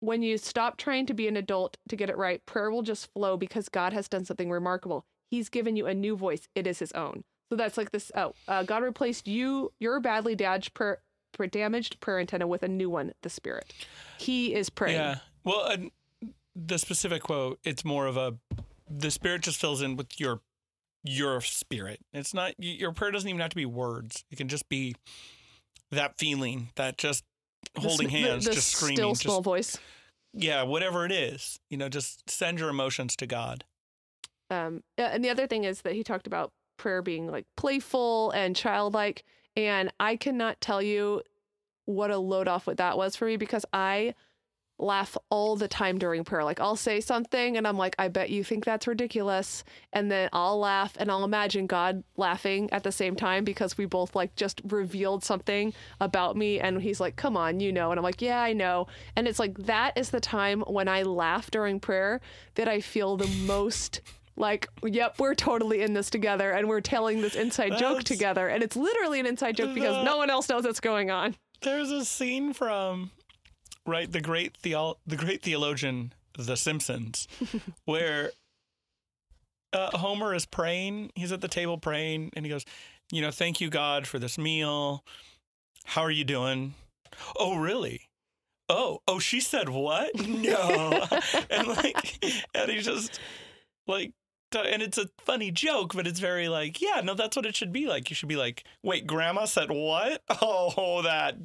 when 0.01 0.23
you 0.23 0.39
stop 0.39 0.77
trying 0.77 1.07
to 1.07 1.15
be 1.15 1.27
an 1.27 1.37
adult 1.37 1.77
to 1.89 1.97
get 1.97 2.11
it 2.11 2.17
right, 2.17 2.45
prayer 2.47 2.71
will 2.71 2.83
just 2.83 3.13
flow 3.13 3.37
because 3.37 3.69
God 3.69 3.93
has 3.93 4.09
done 4.09 4.25
something 4.25 4.51
remarkable. 4.51 5.05
He's 5.31 5.49
given 5.49 5.77
you 5.77 5.87
a 5.87 5.95
new 5.95 6.17
voice. 6.17 6.49
It 6.55 6.67
is 6.67 6.79
His 6.79 6.93
own. 6.93 7.25
So 7.51 7.57
that's 7.57 7.77
like 7.77 7.91
this. 7.91 8.13
Oh, 8.15 8.35
uh, 8.47 8.63
God 8.63 8.83
replaced 8.83 9.27
you, 9.27 9.73
your 9.81 9.99
badly 10.01 10.37
damaged 10.37 10.75
prayer, 10.75 11.01
damaged 11.51 12.01
prayer 12.01 12.21
antenna 12.21 12.47
with 12.47 12.63
a 12.63 12.69
new 12.69 12.91
one, 12.91 13.13
the 13.23 13.31
Spirit. 13.31 13.73
He 14.19 14.55
is 14.55 14.71
praying. 14.71 14.97
Yeah. 14.97 15.19
Well, 15.45 15.63
uh, 15.63 15.77
the 16.55 16.79
specific 16.79 17.23
quote, 17.23 17.59
it's 17.65 17.85
more 17.85 18.07
of 18.07 18.17
a 18.17 18.37
the 18.91 19.11
spirit 19.11 19.43
just 19.43 19.61
fills 19.61 19.83
in 19.83 19.97
with 19.97 20.19
your 20.19 20.41
your 21.05 21.41
spirit. 21.41 22.01
It's 22.13 22.35
not 22.35 22.53
your 22.59 22.93
prayer 22.93 23.11
doesn't 23.11 23.29
even 23.29 23.41
have 23.41 23.51
to 23.51 23.57
be 23.57 23.67
words. 23.67 24.25
It 24.31 24.37
can 24.37 24.49
just 24.49 24.69
be 24.69 24.95
that 25.91 26.19
feeling, 26.19 26.69
that 26.77 26.99
just 26.99 27.25
holding 27.77 28.09
the- 28.09 28.13
hands, 28.13 28.45
the 28.45 28.53
just 28.53 28.69
screaming, 28.73 28.97
still 28.97 29.11
just 29.13 29.23
small 29.23 29.41
voice. 29.43 29.79
yeah, 30.35 30.63
whatever 30.63 31.05
it 31.07 31.13
is. 31.13 31.59
You 31.71 31.77
know, 31.79 31.89
just 31.89 32.29
send 32.29 32.59
your 32.59 32.69
emotions 32.69 33.17
to 33.17 33.27
God. 33.27 33.65
um 34.51 34.83
and 34.97 35.23
the 35.25 35.31
other 35.31 35.47
thing 35.47 35.65
is 35.65 35.83
that 35.83 35.93
he 35.95 36.03
talked 36.03 36.27
about 36.27 36.53
prayer 36.79 37.03
being 37.03 37.31
like 37.31 37.45
playful 37.57 38.31
and 38.31 38.55
childlike 38.57 39.25
and 39.57 39.93
i 40.01 40.15
cannot 40.17 40.59
tell 40.61 40.81
you 40.81 41.21
what 41.87 42.11
a 42.11 42.17
load 42.19 42.47
off 42.49 42.67
what 42.67 42.77
that 42.79 42.97
was 42.97 43.15
for 43.17 43.27
me 43.27 43.37
because 43.37 43.65
i 43.73 44.15
laugh 44.79 45.17
all 45.31 45.57
the 45.57 45.69
time 45.69 45.99
during 45.99 46.25
prayer 46.25 46.45
like 46.45 46.61
i'll 46.61 46.77
say 46.77 47.01
something 47.01 47.57
and 47.57 47.67
i'm 47.67 47.77
like 47.77 47.95
i 47.99 48.07
bet 48.07 48.31
you 48.31 48.45
think 48.45 48.65
that's 48.65 48.87
ridiculous 48.87 49.65
and 49.93 50.11
then 50.11 50.29
i'll 50.33 50.59
laugh 50.59 50.97
and 50.99 51.11
i'll 51.11 51.25
imagine 51.25 51.67
god 51.67 52.03
laughing 52.17 52.69
at 52.73 52.85
the 52.85 52.93
same 52.93 53.17
time 53.17 53.45
because 53.45 53.77
we 53.77 53.85
both 53.87 54.15
like 54.15 54.35
just 54.37 54.61
revealed 54.69 55.25
something 55.25 55.73
about 56.01 56.37
me 56.37 56.61
and 56.61 56.81
he's 56.81 57.01
like 57.01 57.17
come 57.17 57.37
on 57.37 57.59
you 57.61 57.73
know 57.73 57.91
and 57.91 57.99
i'm 57.99 58.05
like 58.05 58.23
yeah 58.23 58.41
i 58.41 58.53
know 58.53 58.87
and 59.17 59.27
it's 59.27 59.39
like 59.39 59.57
that 59.59 59.97
is 59.97 60.11
the 60.11 60.21
time 60.21 60.61
when 60.63 60.89
i 60.89 61.03
laugh 61.03 61.51
during 61.51 61.81
prayer 61.81 62.21
that 62.55 62.69
i 62.69 62.81
feel 62.81 63.17
the 63.17 63.27
most 63.47 64.01
like, 64.39 64.69
yep, 64.85 65.19
we're 65.19 65.35
totally 65.35 65.83
in 65.83 65.93
this 65.93 66.11
together 66.11 66.53
and 66.53 66.69
we're 66.69 66.81
telling 66.81 67.21
this 67.21 67.35
inside 67.35 67.77
joke 67.77 68.05
together. 68.05 68.49
And 68.49 68.63
it's 68.63 68.77
literally 68.77 69.21
an 69.21 69.27
inside 69.27 69.57
joke 69.57 69.75
because 69.75 70.05
no 70.05 70.17
one 70.17 70.31
else 70.31 70.49
knows 70.49 70.65
what's 70.65 70.81
going 70.81 71.11
on. 71.11 71.35
There's 71.61 71.91
a 71.91 72.05
scene 72.05 72.53
from 72.53 73.11
right 73.89 74.13
the 74.13 74.21
great 74.21 74.57
theo- 74.57 74.99
the 75.07 75.17
great 75.17 75.43
theologian 75.43 76.13
The 76.37 76.57
Simpsons 76.57 77.27
where 77.85 78.31
uh, 79.73 79.97
Homer 79.97 80.35
is 80.35 80.47
praying. 80.47 81.11
He's 81.15 81.33
at 81.33 81.41
the 81.41 81.49
table 81.49 81.79
praying, 81.79 82.31
and 82.35 82.45
he 82.45 82.51
goes, 82.51 82.65
"You 83.11 83.23
know, 83.23 83.31
thank 83.31 83.61
you 83.61 83.69
God 83.71 84.07
for 84.07 84.19
this 84.19 84.39
meal. 84.39 85.05
How 85.85 86.03
are 86.03 86.11
you 86.11 86.25
doing? 86.25 86.75
Oh, 87.39 87.57
really? 87.59 88.03
Oh, 88.69 89.01
oh, 89.09 89.19
she 89.19 89.41
said 89.41 89.69
what? 89.69 90.15
No, 90.27 91.07
and 91.51 91.69
like, 91.69 92.25
and 92.55 92.71
he 92.71 92.81
just 92.81 93.19
like." 93.87 94.13
And 94.51 94.81
it's 94.81 94.97
a 94.97 95.11
funny 95.19 95.51
joke, 95.51 95.95
but 95.95 96.07
it's 96.07 96.21
very 96.21 96.49
like, 96.49 96.81
yeah, 96.81 97.03
no, 97.05 97.13
that's 97.13 97.37
what 97.37 97.45
it 97.45 97.55
should 97.55 97.71
be 97.71 97.87
like. 97.87 98.09
You 98.09 98.17
should 98.17 98.31
be 98.31 98.37
like, 98.37 98.65
wait, 98.83 99.07
grandma 99.07 99.45
said 99.45 99.71
what? 99.71 100.23
Oh, 100.41 101.03
that 101.03 101.37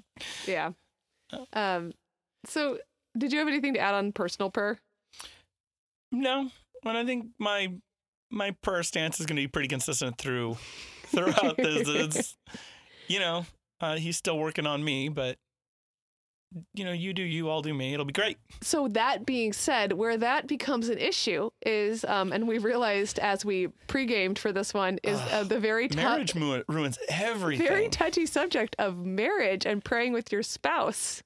Yeah. 0.48 0.72
Oh. 1.34 1.46
Um, 1.52 1.92
so 2.46 2.78
did 3.18 3.32
you 3.32 3.40
have 3.40 3.48
anything 3.48 3.74
to 3.76 3.80
add 3.80 3.94
on 3.94 4.12
personal 4.12 4.50
prayer? 4.50 4.80
No, 6.12 6.50
and 6.86 6.98
I 6.98 7.06
think 7.06 7.28
my 7.40 7.74
my 8.32 8.52
prayer 8.62 8.84
stance 8.84 9.20
is 9.20 9.26
going 9.26 9.36
to 9.36 9.42
be 9.42 9.48
pretty 9.48 9.68
consistent 9.68 10.18
through 10.18 10.58
throughout 11.08 11.58
this. 11.58 11.88
It's 11.88 12.38
you 13.08 13.20
know 13.20 13.46
uh, 13.82 13.96
he's 13.98 14.18
still 14.18 14.38
working 14.38 14.66
on 14.66 14.84
me, 14.84 15.10
but 15.10 15.38
you 16.76 16.86
know 16.86 16.92
you 16.92 17.14
do 17.14 17.24
you, 17.24 17.50
I'll 17.50 17.62
do 17.64 17.74
me. 17.74 17.94
It'll 17.94 18.06
be 18.06 18.14
great. 18.14 18.38
So 18.62 18.88
that 18.90 19.26
being 19.26 19.54
said, 19.54 19.94
where 19.94 20.18
that 20.18 20.48
becomes 20.48 20.90
an 20.90 21.00
issue 21.00 21.50
is, 21.66 22.06
um, 22.06 22.32
and 22.32 22.48
we 22.48 22.60
realized 22.60 23.18
as 23.20 23.44
we 23.44 23.68
pre-gamed 23.88 24.38
for 24.38 24.52
this 24.52 24.74
one, 24.74 25.00
is 25.04 25.20
uh, 25.32 25.44
the 25.44 25.60
very 25.60 25.88
tou- 25.88 25.98
Marriage 25.98 26.36
mu- 26.36 26.64
ruins 26.68 26.98
everything. 27.10 27.68
very 27.68 27.90
touchy 27.90 28.26
subject 28.28 28.76
of 28.78 28.98
marriage 29.00 29.66
and 29.66 29.84
praying 29.84 30.14
with 30.14 30.32
your 30.32 30.44
spouse. 30.44 31.24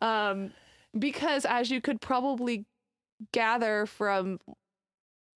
Um, 0.00 0.52
because 0.98 1.44
as 1.44 1.70
you 1.70 1.80
could 1.80 2.00
probably 2.00 2.64
gather 3.32 3.86
from 3.86 4.38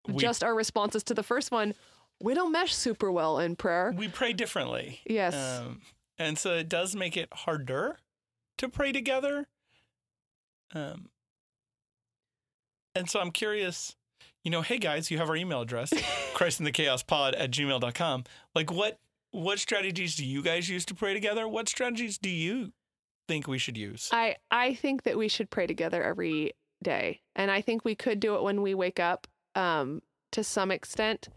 we, 0.06 0.16
just 0.16 0.42
our 0.44 0.54
responses 0.54 1.02
to 1.04 1.14
the 1.14 1.22
first 1.22 1.50
one, 1.50 1.74
we 2.20 2.34
don't 2.34 2.52
mesh 2.52 2.74
super 2.74 3.10
well 3.12 3.38
in 3.38 3.56
prayer. 3.56 3.92
we 3.96 4.08
pray 4.08 4.32
differently. 4.32 5.00
Yes. 5.06 5.34
Um, 5.34 5.80
and 6.18 6.38
so 6.38 6.54
it 6.54 6.68
does 6.68 6.96
make 6.96 7.16
it 7.16 7.28
harder 7.32 7.98
to 8.58 8.68
pray 8.68 8.92
together. 8.92 9.46
Um, 10.74 11.08
and 12.94 13.08
so 13.08 13.20
I'm 13.20 13.30
curious, 13.30 13.94
you 14.44 14.50
know, 14.50 14.62
hey 14.62 14.78
guys, 14.78 15.10
you 15.10 15.18
have 15.18 15.28
our 15.28 15.36
email 15.36 15.60
address, 15.60 15.92
Christ 16.34 16.58
in 16.58 16.64
the 16.64 16.72
Chaos 16.72 17.02
Pod 17.02 17.34
at 17.34 17.50
gmail.com. 17.50 18.24
Like 18.54 18.72
what 18.72 18.98
what 19.30 19.58
strategies 19.58 20.16
do 20.16 20.24
you 20.24 20.42
guys 20.42 20.68
use 20.68 20.84
to 20.86 20.94
pray 20.94 21.12
together? 21.14 21.46
What 21.46 21.68
strategies 21.68 22.18
do 22.18 22.30
you 22.30 22.72
think 23.28 23.46
we 23.46 23.58
should 23.58 23.76
use? 23.76 24.08
I 24.12 24.36
I 24.50 24.74
think 24.74 25.04
that 25.04 25.16
we 25.16 25.28
should 25.28 25.50
pray 25.50 25.66
together 25.68 26.02
every 26.02 26.54
day, 26.82 27.20
and 27.36 27.50
I 27.50 27.60
think 27.60 27.84
we 27.84 27.94
could 27.94 28.18
do 28.18 28.34
it 28.34 28.42
when 28.42 28.62
we 28.62 28.74
wake 28.74 28.98
up, 28.98 29.28
um, 29.54 30.02
to 30.32 30.42
some 30.42 30.70
extent. 30.72 31.28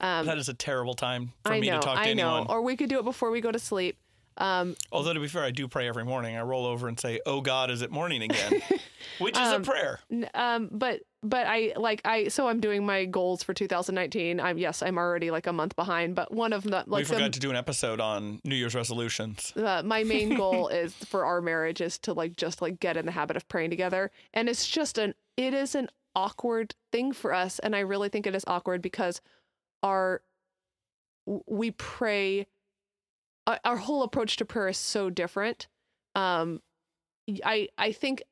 Um, 0.00 0.26
that 0.26 0.36
is 0.36 0.50
a 0.50 0.54
terrible 0.54 0.92
time 0.94 1.32
for 1.44 1.54
I 1.54 1.60
me 1.60 1.68
know, 1.70 1.76
to 1.80 1.86
talk 1.86 1.94
to 1.94 2.00
I 2.02 2.08
anyone. 2.08 2.44
know, 2.44 2.50
or 2.50 2.60
we 2.60 2.76
could 2.76 2.90
do 2.90 2.98
it 2.98 3.04
before 3.04 3.30
we 3.30 3.40
go 3.40 3.50
to 3.50 3.58
sleep. 3.58 3.96
Um, 4.38 4.76
Although 4.92 5.14
to 5.14 5.20
be 5.20 5.28
fair, 5.28 5.44
I 5.44 5.50
do 5.50 5.66
pray 5.68 5.88
every 5.88 6.04
morning. 6.04 6.36
I 6.36 6.42
roll 6.42 6.66
over 6.66 6.88
and 6.88 6.98
say, 7.00 7.20
"Oh 7.26 7.40
God, 7.40 7.70
is 7.70 7.82
it 7.82 7.90
morning 7.90 8.22
again?" 8.22 8.60
Which 9.18 9.34
is 9.36 9.40
Um, 9.48 9.62
a 9.62 9.64
prayer. 9.64 10.00
Um 10.34 10.68
but 10.72 11.00
but 11.22 11.46
i 11.46 11.72
like 11.76 12.00
i 12.04 12.28
so 12.28 12.46
i'm 12.48 12.60
doing 12.60 12.84
my 12.86 13.04
goals 13.04 13.42
for 13.42 13.52
2019 13.54 14.38
i'm 14.38 14.58
yes 14.58 14.80
i'm 14.82 14.96
already 14.98 15.30
like 15.30 15.46
a 15.48 15.52
month 15.52 15.74
behind 15.74 16.14
but 16.14 16.30
one 16.32 16.52
of 16.52 16.62
the 16.62 16.84
we 16.86 16.92
like 16.98 17.06
forgot 17.06 17.24
the, 17.24 17.30
to 17.30 17.40
do 17.40 17.50
an 17.50 17.56
episode 17.56 18.00
on 18.00 18.40
New 18.44 18.54
Year's 18.54 18.74
resolutions. 18.76 19.52
uh, 19.56 19.82
my 19.84 20.04
main 20.04 20.36
goal 20.36 20.68
is 20.68 20.92
for 20.94 21.24
our 21.24 21.40
marriage 21.40 21.80
is 21.80 21.98
to 22.00 22.12
like 22.12 22.36
just 22.36 22.60
like 22.62 22.78
get 22.78 22.96
in 22.96 23.06
the 23.06 23.12
habit 23.12 23.36
of 23.36 23.48
praying 23.48 23.70
together 23.70 24.10
and 24.34 24.48
it's 24.48 24.68
just 24.68 24.98
an 24.98 25.14
it 25.36 25.52
is 25.54 25.74
an 25.74 25.88
awkward 26.14 26.74
thing 26.92 27.12
for 27.12 27.32
us 27.32 27.58
and 27.60 27.74
i 27.74 27.80
really 27.80 28.08
think 28.10 28.26
it 28.26 28.34
is 28.34 28.44
awkward 28.46 28.80
because 28.82 29.20
our 29.82 30.20
we 31.46 31.70
pray 31.72 32.46
our- 33.46 33.76
whole 33.76 34.02
approach 34.02 34.36
to 34.36 34.44
prayer 34.44 34.68
is 34.68 34.78
so 34.78 35.10
different. 35.10 35.68
Um 36.14 36.60
i 37.44 37.68
i 37.78 37.92
think 37.92 38.22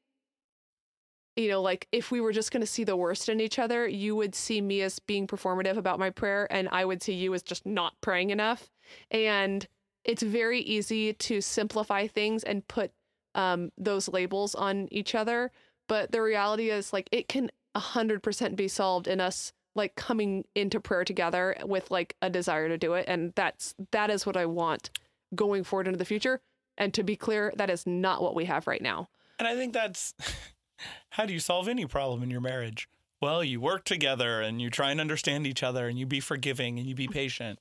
you 1.36 1.48
know 1.48 1.60
like 1.60 1.88
if 1.92 2.10
we 2.10 2.20
were 2.20 2.32
just 2.32 2.52
going 2.52 2.60
to 2.60 2.66
see 2.66 2.84
the 2.84 2.96
worst 2.96 3.28
in 3.28 3.40
each 3.40 3.58
other 3.58 3.86
you 3.88 4.14
would 4.14 4.34
see 4.34 4.60
me 4.60 4.82
as 4.82 4.98
being 4.98 5.26
performative 5.26 5.76
about 5.76 5.98
my 5.98 6.10
prayer 6.10 6.46
and 6.50 6.68
i 6.70 6.84
would 6.84 7.02
see 7.02 7.12
you 7.12 7.34
as 7.34 7.42
just 7.42 7.66
not 7.66 7.94
praying 8.00 8.30
enough. 8.30 8.70
And 9.10 9.66
it's 10.04 10.22
very 10.22 10.60
easy 10.60 11.14
to 11.14 11.40
simplify 11.40 12.06
things 12.06 12.44
and 12.44 12.66
put 12.68 12.92
um, 13.34 13.72
those 13.78 14.08
labels 14.08 14.54
on 14.54 14.88
each 14.92 15.14
other 15.14 15.50
but 15.88 16.12
the 16.12 16.22
reality 16.22 16.70
is 16.70 16.92
like 16.92 17.08
it 17.10 17.28
can 17.28 17.50
100% 17.76 18.54
be 18.56 18.68
solved 18.68 19.08
in 19.08 19.20
us 19.20 19.52
like 19.74 19.96
coming 19.96 20.44
into 20.54 20.78
prayer 20.78 21.04
together 21.04 21.56
with 21.64 21.90
like 21.90 22.14
a 22.22 22.30
desire 22.30 22.68
to 22.68 22.78
do 22.78 22.94
it 22.94 23.06
and 23.08 23.32
that's 23.34 23.74
that 23.90 24.08
is 24.10 24.24
what 24.24 24.36
i 24.36 24.46
want 24.46 24.90
going 25.34 25.64
forward 25.64 25.86
into 25.86 25.98
the 25.98 26.04
future 26.04 26.40
and 26.76 26.92
to 26.94 27.02
be 27.02 27.16
clear 27.16 27.52
that 27.56 27.70
is 27.70 27.86
not 27.86 28.22
what 28.22 28.34
we 28.34 28.44
have 28.46 28.66
right 28.66 28.82
now 28.82 29.08
And 29.38 29.46
I 29.46 29.54
think 29.54 29.72
that's 29.72 30.14
how 31.10 31.26
do 31.26 31.32
you 31.32 31.40
solve 31.40 31.68
any 31.68 31.86
problem 31.86 32.22
in 32.22 32.30
your 32.30 32.40
marriage? 32.40 32.88
Well, 33.20 33.42
you 33.42 33.60
work 33.60 33.84
together 33.84 34.40
and 34.40 34.60
you 34.60 34.70
try 34.70 34.90
and 34.90 35.00
understand 35.00 35.46
each 35.46 35.62
other 35.62 35.88
and 35.88 35.98
you 35.98 36.04
be 36.06 36.20
forgiving 36.20 36.78
and 36.78 36.86
you 36.86 36.94
be 36.94 37.08
patient. 37.08 37.58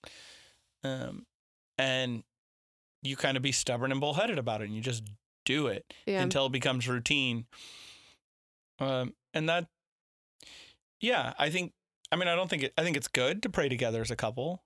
Um, 0.84 1.26
and 1.78 2.24
you 3.02 3.16
kind 3.16 3.38
of 3.38 3.44
be 3.44 3.52
stubborn 3.52 3.92
and 3.92 4.02
bullheaded 4.02 4.38
about 4.38 4.62
it 4.62 4.66
and 4.66 4.76
you 4.76 4.82
just 4.82 5.04
do 5.46 5.68
it 5.68 5.94
yeah 6.06 6.22
until 6.22 6.46
it 6.48 6.52
becomes 6.52 6.88
routine. 6.88 7.46
Um, 8.80 9.14
and 9.34 9.48
that, 9.50 9.68
yeah, 11.00 11.34
I 11.38 11.50
think, 11.50 11.74
I 12.12 12.16
mean, 12.16 12.28
I 12.28 12.36
don't 12.36 12.50
think 12.50 12.64
it, 12.64 12.74
I 12.78 12.84
think 12.84 12.98
it's 12.98 13.08
good 13.08 13.44
to 13.44 13.50
pray 13.50 13.70
together 13.70 14.02
as 14.02 14.12
a 14.12 14.16
couple. 14.16 14.64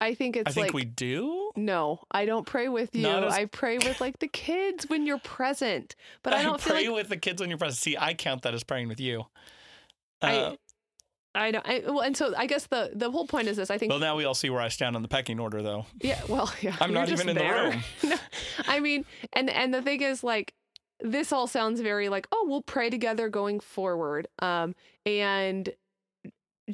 i 0.00 0.14
think 0.14 0.36
it's 0.36 0.48
I 0.48 0.52
think 0.52 0.68
like 0.68 0.74
we 0.74 0.84
do. 0.84 1.41
No, 1.56 2.00
I 2.10 2.24
don't 2.26 2.46
pray 2.46 2.68
with 2.68 2.94
you. 2.94 3.06
As- 3.06 3.32
I 3.32 3.44
pray 3.46 3.78
with 3.78 4.00
like 4.00 4.18
the 4.18 4.28
kids 4.28 4.88
when 4.88 5.06
you're 5.06 5.18
present. 5.18 5.96
But 6.22 6.32
I 6.34 6.42
don't 6.42 6.60
feel 6.60 6.74
pray 6.74 6.88
like 6.88 6.96
with 6.96 7.08
the 7.08 7.16
kids 7.16 7.40
when 7.40 7.48
you're 7.50 7.58
present. 7.58 7.78
See, 7.78 7.96
I 7.98 8.14
count 8.14 8.42
that 8.42 8.54
as 8.54 8.64
praying 8.64 8.88
with 8.88 9.00
you. 9.00 9.24
I- 10.20 10.36
Uh, 10.36 10.56
I 11.34 11.50
don't. 11.50 11.66
I, 11.66 11.78
well, 11.86 12.00
and 12.00 12.14
so 12.14 12.34
I 12.36 12.44
guess 12.46 12.66
the 12.66 12.90
the 12.94 13.10
whole 13.10 13.26
point 13.26 13.48
is 13.48 13.56
this. 13.56 13.70
I 13.70 13.78
think. 13.78 13.88
well, 13.88 13.98
now 13.98 14.16
we 14.16 14.24
all 14.26 14.34
see 14.34 14.50
where 14.50 14.60
I 14.60 14.68
stand 14.68 14.96
on 14.96 15.00
the 15.02 15.08
pecking 15.08 15.40
order, 15.40 15.62
though. 15.62 15.86
yeah. 16.02 16.20
Well, 16.28 16.52
yeah. 16.60 16.76
I'm 16.78 16.92
not 16.92 17.08
even 17.08 17.26
in 17.30 17.34
the 17.36 17.40
there. 17.42 17.70
room. 17.70 17.82
no, 18.04 18.16
I 18.66 18.80
mean, 18.80 19.06
and 19.32 19.48
and 19.48 19.72
the 19.72 19.80
thing 19.80 20.02
is, 20.02 20.22
like, 20.22 20.52
this 21.00 21.32
all 21.32 21.46
sounds 21.46 21.80
very 21.80 22.10
like, 22.10 22.26
oh, 22.32 22.44
we'll 22.46 22.60
pray 22.60 22.90
together 22.90 23.30
going 23.30 23.60
forward. 23.60 24.28
Um, 24.40 24.74
and 25.06 25.72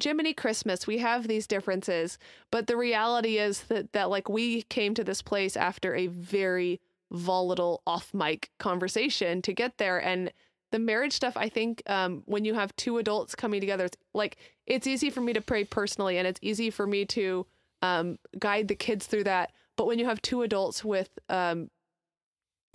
Jiminy 0.01 0.33
Christmas, 0.33 0.87
we 0.87 0.99
have 0.99 1.27
these 1.27 1.47
differences, 1.47 2.17
but 2.51 2.67
the 2.67 2.77
reality 2.77 3.37
is 3.37 3.61
that 3.63 3.93
that 3.93 4.09
like 4.09 4.29
we 4.29 4.63
came 4.63 4.93
to 4.95 5.03
this 5.03 5.21
place 5.21 5.57
after 5.57 5.95
a 5.95 6.07
very 6.07 6.79
volatile 7.11 7.81
off 7.87 8.13
mic 8.13 8.51
conversation 8.59 9.41
to 9.41 9.53
get 9.53 9.77
there 9.77 9.97
and 9.97 10.31
the 10.71 10.77
marriage 10.77 11.13
stuff 11.13 11.35
i 11.35 11.49
think 11.49 11.81
um, 11.87 12.21
when 12.27 12.45
you 12.45 12.53
have 12.53 12.75
two 12.75 12.99
adults 12.99 13.33
coming 13.33 13.59
together 13.59 13.85
it's 13.85 13.97
like 14.13 14.37
it's 14.67 14.85
easy 14.85 15.09
for 15.09 15.19
me 15.19 15.33
to 15.33 15.41
pray 15.41 15.63
personally 15.63 16.19
and 16.19 16.27
it's 16.27 16.39
easy 16.43 16.69
for 16.69 16.85
me 16.85 17.05
to 17.05 17.47
um, 17.81 18.19
guide 18.37 18.67
the 18.67 18.75
kids 18.75 19.07
through 19.07 19.23
that 19.23 19.51
but 19.75 19.87
when 19.87 19.97
you 19.97 20.05
have 20.05 20.21
two 20.21 20.43
adults 20.43 20.85
with 20.85 21.09
um, 21.29 21.71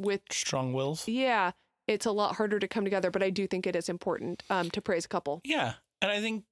with 0.00 0.20
Strong 0.30 0.72
wills. 0.72 1.06
yeah 1.06 1.52
it's 1.86 2.06
a 2.06 2.10
lot 2.10 2.34
harder 2.34 2.58
to 2.58 2.66
come 2.66 2.82
together 2.82 3.12
but 3.12 3.22
i 3.22 3.30
do 3.30 3.46
think 3.46 3.68
it 3.68 3.76
is 3.76 3.88
important 3.88 4.42
um, 4.50 4.68
to 4.70 4.80
pray 4.80 4.96
as 4.96 5.04
a 5.04 5.08
couple 5.08 5.40
Yeah. 5.44 5.74
And 6.02 6.10
I 6.10 6.20
think 6.20 6.44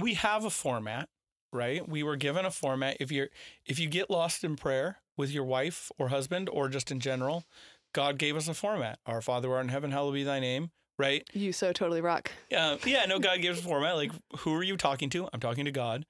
we 0.00 0.14
have 0.14 0.44
a 0.44 0.50
format, 0.50 1.08
right? 1.52 1.88
We 1.88 2.02
were 2.02 2.16
given 2.16 2.44
a 2.44 2.50
format. 2.50 2.96
If 3.00 3.10
you're 3.12 3.28
if 3.64 3.78
you 3.78 3.88
get 3.88 4.10
lost 4.10 4.44
in 4.44 4.56
prayer 4.56 4.98
with 5.16 5.30
your 5.30 5.44
wife 5.44 5.90
or 5.98 6.08
husband 6.08 6.48
or 6.48 6.68
just 6.68 6.90
in 6.90 7.00
general, 7.00 7.44
God 7.92 8.18
gave 8.18 8.36
us 8.36 8.48
a 8.48 8.54
format. 8.54 8.98
Our 9.06 9.22
Father 9.22 9.48
who 9.48 9.54
art 9.54 9.64
in 9.64 9.70
heaven, 9.70 9.90
hallowed 9.90 10.14
be 10.14 10.24
thy 10.24 10.40
name, 10.40 10.70
right? 10.98 11.28
you 11.32 11.52
so 11.52 11.72
totally 11.72 12.00
rock 12.00 12.30
Uh, 12.54 12.76
yeah, 12.84 13.04
no, 13.06 13.18
God 13.18 13.40
gives 13.40 13.58
a 13.58 13.62
format. 13.62 13.96
Like, 13.96 14.12
who 14.38 14.54
are 14.54 14.62
you 14.62 14.76
talking 14.76 15.10
to? 15.10 15.28
I'm 15.32 15.40
talking 15.40 15.64
to 15.64 15.72
God. 15.72 16.04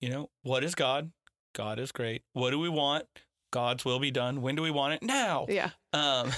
You 0.00 0.10
know, 0.10 0.30
what 0.42 0.64
is 0.64 0.74
God? 0.74 1.10
God 1.54 1.78
is 1.78 1.90
great. 1.92 2.22
What 2.32 2.50
do 2.50 2.58
we 2.58 2.68
want? 2.68 3.06
God's 3.50 3.84
will 3.84 3.98
be 3.98 4.10
done. 4.10 4.42
When 4.42 4.54
do 4.54 4.62
we 4.62 4.70
want 4.70 4.94
it? 4.94 5.02
Now. 5.02 5.46
yeah 5.48 5.70
Um, 5.92 6.30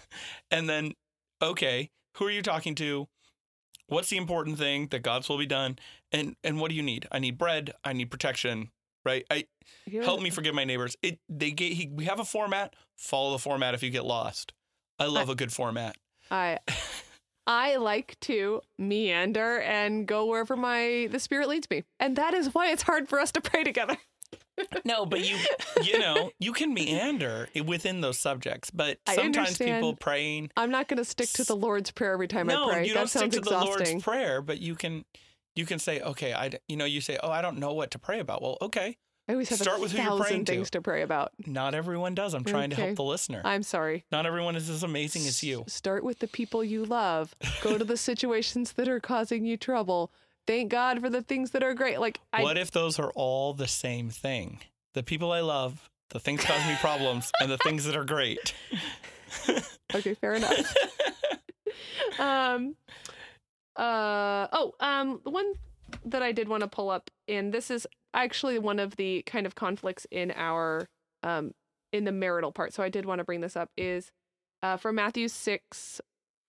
and 0.50 0.68
then, 0.68 0.92
okay, 1.40 1.90
who 2.16 2.26
are 2.26 2.30
you 2.30 2.42
talking 2.42 2.74
to? 2.76 3.08
What's 3.88 4.10
the 4.10 4.16
important 4.16 4.58
thing 4.58 4.88
that 4.88 5.02
God's 5.02 5.28
will 5.28 5.38
be 5.38 5.46
done? 5.46 5.78
And 6.12 6.36
and 6.44 6.60
what 6.60 6.70
do 6.70 6.76
you 6.76 6.82
need? 6.82 7.06
I 7.10 7.18
need 7.18 7.38
bread. 7.38 7.72
I 7.84 7.92
need 7.92 8.10
protection. 8.10 8.70
Right? 9.04 9.24
I 9.30 9.46
help 10.02 10.20
me 10.20 10.30
forgive 10.30 10.54
my 10.54 10.64
neighbors. 10.64 10.96
It 11.02 11.20
they 11.28 11.50
get 11.52 11.72
he, 11.72 11.88
we 11.92 12.06
have 12.06 12.20
a 12.20 12.24
format. 12.24 12.74
Follow 12.96 13.32
the 13.32 13.38
format 13.38 13.74
if 13.74 13.82
you 13.82 13.90
get 13.90 14.04
lost. 14.04 14.52
I 14.98 15.06
love 15.06 15.28
a 15.28 15.34
good 15.34 15.52
format. 15.52 15.96
I 16.30 16.58
I 17.46 17.76
like 17.76 18.18
to 18.22 18.60
meander 18.78 19.60
and 19.60 20.06
go 20.06 20.26
wherever 20.26 20.56
my 20.56 21.08
the 21.10 21.20
spirit 21.20 21.48
leads 21.48 21.70
me. 21.70 21.84
And 22.00 22.16
that 22.16 22.34
is 22.34 22.52
why 22.54 22.70
it's 22.72 22.82
hard 22.82 23.08
for 23.08 23.20
us 23.20 23.30
to 23.32 23.40
pray 23.40 23.62
together. 23.62 23.96
No, 24.84 25.06
but 25.06 25.28
you 25.28 25.36
you 25.82 25.98
know 26.00 26.30
you 26.40 26.52
can 26.52 26.74
meander 26.74 27.48
within 27.64 28.00
those 28.00 28.18
subjects. 28.18 28.70
But 28.70 28.98
sometimes 29.08 29.58
people 29.58 29.94
praying. 29.94 30.50
I'm 30.56 30.70
not 30.70 30.88
going 30.88 30.98
to 30.98 31.04
stick 31.04 31.28
to 31.34 31.44
the 31.44 31.54
Lord's 31.56 31.90
prayer 31.90 32.12
every 32.12 32.28
time 32.28 32.46
no, 32.46 32.64
I 32.64 32.72
pray. 32.72 32.80
No, 32.80 32.86
you 32.86 32.94
that 32.94 33.00
don't 33.00 33.08
stick 33.08 33.20
sounds 33.20 33.34
to 33.34 33.40
the 33.40 33.50
exhausting. 33.50 33.86
Lord's 33.88 34.04
prayer, 34.04 34.42
but 34.42 34.58
you 34.60 34.74
can 34.74 35.04
you 35.56 35.66
can 35.66 35.78
say, 35.78 36.00
okay, 36.00 36.32
I, 36.32 36.50
you 36.68 36.76
know 36.76 36.84
you 36.84 37.00
say, 37.00 37.18
oh, 37.22 37.30
I 37.30 37.42
don't 37.42 37.58
know 37.58 37.72
what 37.72 37.90
to 37.92 37.98
pray 37.98 38.20
about. 38.20 38.42
Well, 38.42 38.58
okay, 38.62 38.96
I 39.28 39.32
always 39.32 39.48
have 39.48 39.58
Start 39.58 39.78
a 39.78 39.80
with 39.80 39.92
who 39.92 39.98
you're 39.98 40.06
praying 40.06 40.20
thousand 40.20 40.44
to. 40.46 40.52
things 40.52 40.70
to. 40.70 40.82
pray 40.82 41.02
about. 41.02 41.32
not 41.46 41.74
everyone 41.74 42.14
does. 42.14 42.32
I'm 42.34 42.44
trying 42.44 42.70
to 42.70 42.76
help 42.76 42.94
the 42.96 43.02
listener. 43.02 43.42
I'm 43.44 43.64
sorry. 43.64 44.04
Not 44.12 44.24
everyone 44.26 44.54
is 44.54 44.70
as 44.70 44.82
amazing 44.84 45.22
as 45.26 45.42
you. 45.42 45.64
Start 45.66 46.04
with 46.04 46.20
the 46.20 46.28
people 46.28 46.62
you 46.62 46.84
love. 46.84 47.34
Go 47.62 47.76
to 47.76 47.84
the 47.84 47.96
situations 47.96 48.72
that 48.72 48.86
are 48.88 49.00
causing 49.00 49.44
you 49.44 49.56
trouble. 49.56 50.12
Thank 50.46 50.70
God 50.70 51.00
for 51.00 51.10
the 51.10 51.22
things 51.22 51.50
that 51.50 51.64
are 51.64 51.74
great. 51.74 51.98
Like 51.98 52.20
I 52.32 52.42
what 52.44 52.56
if 52.56 52.70
those 52.70 53.00
are 53.00 53.10
all 53.16 53.52
the 53.52 53.66
same 53.66 54.10
thing? 54.10 54.60
The 54.94 55.02
people 55.02 55.32
I 55.32 55.40
love, 55.40 55.90
the 56.10 56.20
things 56.20 56.44
cause 56.44 56.64
me 56.66 56.76
problems, 56.80 57.32
and 57.40 57.50
the 57.50 57.58
things 57.58 57.84
that 57.84 57.96
are 57.96 58.04
great. 58.04 58.54
Okay, 59.94 60.14
fair 60.14 60.34
enough. 60.34 60.74
um 62.18 62.74
uh 63.76 64.48
oh, 64.52 64.74
um 64.80 65.20
the 65.24 65.30
one 65.30 65.54
that 66.04 66.22
I 66.22 66.32
did 66.32 66.48
want 66.48 66.62
to 66.62 66.68
pull 66.68 66.90
up 66.90 67.10
and 67.28 67.52
this 67.52 67.70
is 67.70 67.86
actually 68.14 68.58
one 68.58 68.78
of 68.78 68.96
the 68.96 69.22
kind 69.26 69.46
of 69.46 69.54
conflicts 69.54 70.06
in 70.10 70.32
our 70.32 70.88
um 71.22 71.52
in 71.92 72.04
the 72.04 72.12
marital 72.12 72.52
part. 72.52 72.72
So 72.72 72.82
I 72.82 72.88
did 72.88 73.06
want 73.06 73.20
to 73.20 73.24
bring 73.24 73.40
this 73.40 73.56
up 73.56 73.70
is 73.76 74.10
uh 74.62 74.76
from 74.76 74.96
Matthew 74.96 75.28
6 75.28 76.00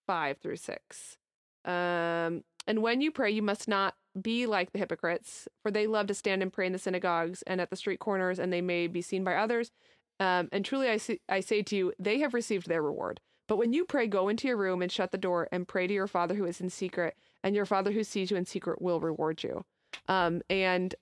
5 0.07 0.37
through 0.37 0.55
6. 0.55 1.17
Um 1.65 2.43
and 2.65 2.81
when 2.81 3.01
you 3.01 3.11
pray 3.11 3.31
you 3.31 3.41
must 3.41 3.67
not 3.67 3.95
be 4.21 4.45
like 4.45 4.71
the 4.71 4.79
hypocrites 4.79 5.47
for 5.61 5.71
they 5.71 5.87
love 5.87 6.07
to 6.07 6.13
stand 6.13 6.41
and 6.41 6.51
pray 6.51 6.65
in 6.65 6.73
the 6.73 6.79
synagogues 6.79 7.43
and 7.43 7.61
at 7.61 7.69
the 7.69 7.75
street 7.75 7.99
corners 7.99 8.39
and 8.39 8.51
they 8.51 8.61
may 8.61 8.87
be 8.87 9.01
seen 9.01 9.23
by 9.23 9.35
others. 9.35 9.71
Um, 10.19 10.49
and 10.51 10.65
truly 10.65 10.89
I, 10.89 10.97
say, 10.97 11.19
I 11.29 11.41
say 11.41 11.61
to 11.61 11.75
you, 11.75 11.93
they 11.99 12.19
have 12.19 12.33
received 12.33 12.67
their 12.67 12.81
reward. 12.81 13.19
But 13.47 13.57
when 13.57 13.73
you 13.73 13.85
pray, 13.85 14.07
go 14.07 14.27
into 14.27 14.47
your 14.47 14.57
room 14.57 14.81
and 14.81 14.91
shut 14.91 15.11
the 15.11 15.17
door 15.17 15.47
and 15.51 15.67
pray 15.67 15.87
to 15.87 15.93
your 15.93 16.07
Father 16.07 16.35
who 16.35 16.45
is 16.45 16.59
in 16.61 16.69
secret, 16.69 17.15
and 17.43 17.55
your 17.55 17.65
Father 17.65 17.91
who 17.91 18.03
sees 18.03 18.29
you 18.29 18.37
in 18.37 18.45
secret 18.45 18.81
will 18.81 18.99
reward 18.99 19.43
you. 19.43 19.63
Um, 20.07 20.41
and 20.49 20.93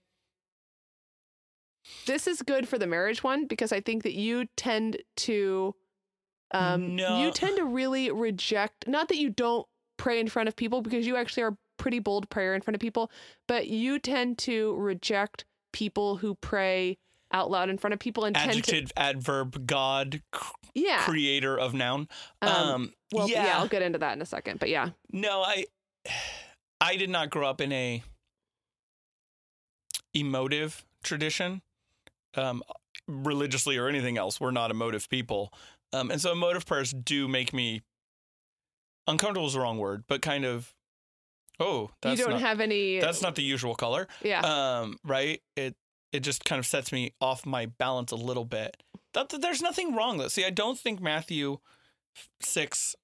this 2.05 2.27
is 2.27 2.41
good 2.41 2.67
for 2.67 2.77
the 2.77 2.87
marriage 2.87 3.23
one 3.23 3.45
because 3.45 3.71
I 3.71 3.79
think 3.81 4.03
that 4.03 4.13
you 4.13 4.45
tend 4.55 4.97
to, 5.17 5.75
um, 6.51 6.95
No. 6.95 7.21
you 7.21 7.31
tend 7.31 7.57
to 7.57 7.65
really 7.65 8.11
reject. 8.11 8.87
Not 8.87 9.07
that 9.09 9.17
you 9.17 9.29
don't 9.29 9.67
pray 9.97 10.19
in 10.19 10.27
front 10.27 10.47
of 10.49 10.55
people 10.55 10.81
because 10.81 11.05
you 11.07 11.15
actually 11.15 11.43
are 11.43 11.57
pretty 11.77 11.99
bold 11.99 12.29
prayer 12.29 12.55
in 12.55 12.61
front 12.61 12.75
of 12.75 12.81
people, 12.81 13.11
but 13.47 13.67
you 13.67 13.99
tend 13.99 14.37
to 14.39 14.75
reject 14.75 15.45
people 15.73 16.17
who 16.17 16.35
pray 16.35 16.97
out 17.33 17.49
loud 17.51 17.69
in 17.69 17.77
front 17.77 17.93
of 17.93 17.99
people 17.99 18.25
and 18.25 18.35
tend 18.35 18.51
to, 18.51 18.57
Adjective, 18.59 18.91
adverb, 18.95 19.65
God, 19.67 20.21
c- 20.33 20.41
yeah. 20.75 21.03
creator 21.03 21.57
of 21.57 21.73
noun. 21.73 22.07
Um, 22.41 22.49
Um, 22.51 22.93
Well, 23.11 23.29
yeah. 23.29 23.45
yeah. 23.45 23.57
I'll 23.59 23.67
get 23.67 23.81
into 23.81 23.99
that 23.99 24.13
in 24.13 24.21
a 24.21 24.25
second, 24.25 24.59
but 24.59 24.69
yeah, 24.69 24.89
No, 25.11 25.41
I 25.43 25.65
I 26.81 26.95
did 26.97 27.09
not 27.09 27.29
grow 27.29 27.49
up 27.49 27.61
in 27.61 27.71
a 27.71 28.03
emotive 30.13 30.85
tradition. 31.03 31.61
Um 32.35 32.63
religiously 33.07 33.77
or 33.77 33.87
anything 33.87 34.17
else. 34.17 34.39
We're 34.41 34.51
not 34.51 34.71
emotive 34.71 35.07
people. 35.09 35.53
Um 35.93 36.11
and 36.11 36.19
so 36.21 36.31
emotive 36.31 36.65
prayers 36.65 36.91
do 36.91 37.27
make 37.27 37.53
me 37.53 37.81
uncomfortable 39.07 39.47
is 39.47 39.53
the 39.53 39.59
wrong 39.59 39.77
word, 39.77 40.03
but 40.07 40.21
kind 40.21 40.45
of 40.45 40.73
oh, 41.59 41.91
that's 42.01 42.19
you 42.19 42.25
don't 42.25 42.33
not 42.33 42.41
have 42.41 42.59
any. 42.59 42.99
that's 42.99 43.21
not 43.21 43.35
the 43.35 43.43
usual 43.43 43.75
color. 43.75 44.07
yeah, 44.23 44.41
Um 44.41 44.97
right? 45.03 45.41
It 45.55 45.75
it 46.15 46.23
just 46.23 46.45
kind 46.45 46.59
of 46.59 46.65
sets 46.65 46.91
me 46.91 47.13
off 47.19 47.45
my 47.45 47.65
balance 47.65 48.11
a 48.11 48.15
little 48.15 48.45
bit. 48.45 48.81
That, 49.13 49.29
that 49.29 49.41
there's 49.41 49.61
nothing 49.61 49.93
wrong 49.93 50.17
though. 50.17 50.29
See, 50.29 50.45
I 50.45 50.49
don't 50.49 50.79
think 50.79 51.01
Matthew 51.01 51.57
6 52.41 52.95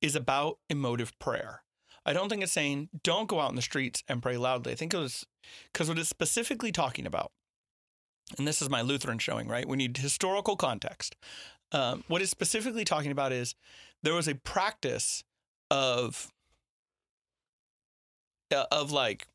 is 0.00 0.14
about 0.14 0.58
emotive 0.70 1.18
prayer. 1.18 1.62
I 2.06 2.12
don't 2.12 2.28
think 2.28 2.42
it's 2.42 2.52
saying 2.52 2.88
don't 3.02 3.28
go 3.28 3.40
out 3.40 3.50
in 3.50 3.56
the 3.56 3.62
streets 3.62 4.04
and 4.08 4.22
pray 4.22 4.36
loudly. 4.36 4.72
I 4.72 4.76
think 4.76 4.94
it 4.94 4.98
was 4.98 5.26
because 5.72 5.88
what 5.88 5.98
it's 5.98 6.08
specifically 6.08 6.72
talking 6.72 7.06
about, 7.06 7.32
and 8.38 8.46
this 8.46 8.62
is 8.62 8.70
my 8.70 8.82
Lutheran 8.82 9.18
showing, 9.18 9.48
right? 9.48 9.68
We 9.68 9.76
need 9.76 9.96
historical 9.96 10.56
context. 10.56 11.16
Um, 11.72 12.04
what 12.08 12.22
it's 12.22 12.30
specifically 12.30 12.84
talking 12.84 13.10
about 13.10 13.32
is 13.32 13.54
there 14.02 14.14
was 14.14 14.28
a 14.28 14.36
practice 14.36 15.24
of 15.70 16.32
uh, 18.54 18.64
of 18.70 18.90
like 18.90 19.26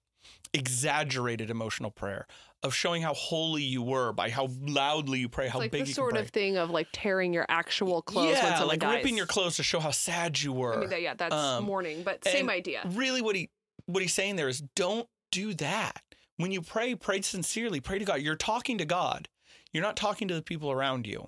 exaggerated 0.54 1.50
emotional 1.50 1.92
prayer, 1.92 2.28
of 2.63 2.73
showing 2.73 3.02
how 3.02 3.13
holy 3.13 3.63
you 3.63 3.82
were 3.82 4.13
by 4.13 4.30
how 4.30 4.47
loudly 4.62 5.19
you 5.19 5.30
pray, 5.30 5.45
it's 5.45 5.54
how 5.54 5.60
like 5.60 5.71
big 5.71 5.84
the 5.84 5.88
you 5.89 5.93
sort 5.93 6.15
of 6.17 6.30
thing 6.30 6.58
of 6.58 6.69
like 6.69 6.88
tearing 6.93 7.34
your 7.34 7.45
actual 7.49 8.02
clothes 8.02 8.38
yeah, 8.41 8.63
like 8.63 8.80
dies. 8.80 8.95
ripping 8.97 9.17
your 9.17 9.26
clothes 9.26 9.58
to 9.58 9.63
show 9.63 9.80
how 9.80 9.91
sad 9.91 10.41
you 10.41 10.54
were. 10.54 10.76
I 10.76 10.80
mean, 10.80 10.89
that, 10.89 11.02
yeah, 11.02 11.13
that's 11.13 11.34
Um, 11.36 11.65
mourning, 11.65 12.04
but 12.04 12.23
same 12.23 12.49
idea. 12.49 12.82
really 12.91 13.21
what 13.21 13.36
he 13.36 13.49
what 13.86 14.02
he's 14.02 14.13
saying 14.13 14.38
there 14.38 14.47
is 14.47 14.62
don't 14.76 15.08
do 15.32 15.54
that 15.56 16.02
when 16.38 16.52
you 16.52 16.62
pray 16.62 16.95
pray 16.95 17.19
sincerely 17.21 17.80
pray 17.82 17.99
to 17.99 18.06
god 18.06 18.21
you're 18.21 18.36
talking 18.36 18.78
to 18.78 18.86
god 18.86 19.28
you're 19.73 19.84
not 19.84 19.97
talking 19.97 20.28
to 20.30 20.36
the 20.36 20.41
people 20.41 20.71
around 20.71 21.06
you 21.06 21.28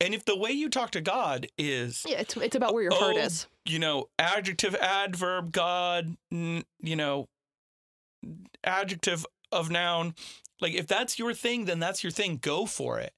and 0.00 0.12
if 0.12 0.24
the 0.26 0.36
way 0.36 0.50
you 0.50 0.68
talk 0.68 0.90
to 0.90 1.00
god 1.00 1.46
is 1.56 2.04
Yeah, 2.06 2.18
it's 2.20 2.36
it's 2.36 2.56
about 2.56 2.74
where 2.74 2.82
your 2.82 2.94
heart 2.94 3.14
Oh, 3.16 3.20
is. 3.20 3.46
you 3.64 3.78
know 3.78 4.10
adjective 4.18 4.74
adverb 4.74 5.50
god 5.52 6.16
you 6.30 6.64
know 6.96 7.28
adjective 8.64 9.24
of 9.52 9.70
noun 9.70 10.14
like 10.60 10.74
if 10.74 10.86
that's 10.86 11.18
your 11.18 11.32
thing 11.32 11.64
then 11.64 11.78
that's 11.78 12.02
your 12.02 12.10
thing 12.10 12.38
go 12.40 12.66
for 12.66 12.98
it 12.98 13.12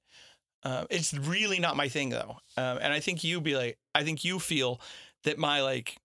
uh, 0.63 0.85
it's 0.89 1.13
really 1.13 1.59
not 1.59 1.77
my 1.77 1.87
thing 1.87 2.09
though 2.09 2.37
um, 2.57 2.77
and 2.81 2.93
i 2.93 2.99
think 2.99 3.23
you 3.23 3.39
be 3.39 3.55
like 3.55 3.77
i 3.95 4.03
think 4.03 4.23
you 4.23 4.39
feel 4.39 4.79
that 5.23 5.37
my 5.37 5.61
like 5.61 5.97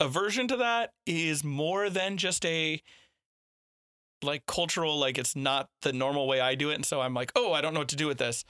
aversion 0.00 0.48
to 0.48 0.58
that 0.58 0.92
is 1.06 1.42
more 1.42 1.88
than 1.90 2.16
just 2.16 2.44
a 2.44 2.80
like 4.22 4.46
cultural, 4.46 4.98
like 4.98 5.18
it's 5.18 5.36
not 5.36 5.68
the 5.82 5.92
normal 5.92 6.26
way 6.26 6.40
I 6.40 6.54
do 6.54 6.70
it, 6.70 6.74
and 6.74 6.86
so 6.86 7.00
I'm 7.00 7.14
like, 7.14 7.32
oh, 7.36 7.52
I 7.52 7.60
don't 7.60 7.74
know 7.74 7.80
what 7.80 7.88
to 7.88 7.96
do 7.96 8.06
with 8.06 8.18
this. 8.18 8.44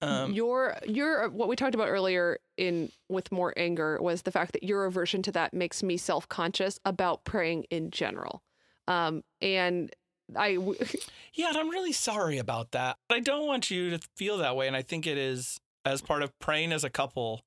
Um, 0.00 0.32
your 0.32 0.76
your 0.86 1.28
what 1.28 1.48
we 1.48 1.56
talked 1.56 1.74
about 1.74 1.88
earlier 1.88 2.38
in 2.56 2.90
with 3.08 3.32
more 3.32 3.52
anger 3.56 3.98
was 4.00 4.22
the 4.22 4.30
fact 4.30 4.52
that 4.52 4.62
your 4.62 4.84
aversion 4.84 5.22
to 5.22 5.32
that 5.32 5.52
makes 5.52 5.82
me 5.82 5.96
self 5.96 6.28
conscious 6.28 6.78
about 6.84 7.24
praying 7.24 7.64
in 7.70 7.90
general. 7.90 8.42
Um, 8.86 9.22
and 9.42 9.90
I 10.36 10.54
w- 10.54 10.78
yeah, 11.34 11.48
and 11.48 11.56
I'm 11.56 11.70
really 11.70 11.92
sorry 11.92 12.38
about 12.38 12.72
that. 12.72 12.96
But 13.08 13.16
I 13.16 13.20
don't 13.20 13.46
want 13.46 13.70
you 13.70 13.90
to 13.90 13.98
feel 14.16 14.38
that 14.38 14.56
way, 14.56 14.66
and 14.66 14.76
I 14.76 14.82
think 14.82 15.06
it 15.06 15.18
is 15.18 15.60
as 15.84 16.02
part 16.02 16.22
of 16.22 16.38
praying 16.38 16.72
as 16.72 16.84
a 16.84 16.90
couple, 16.90 17.44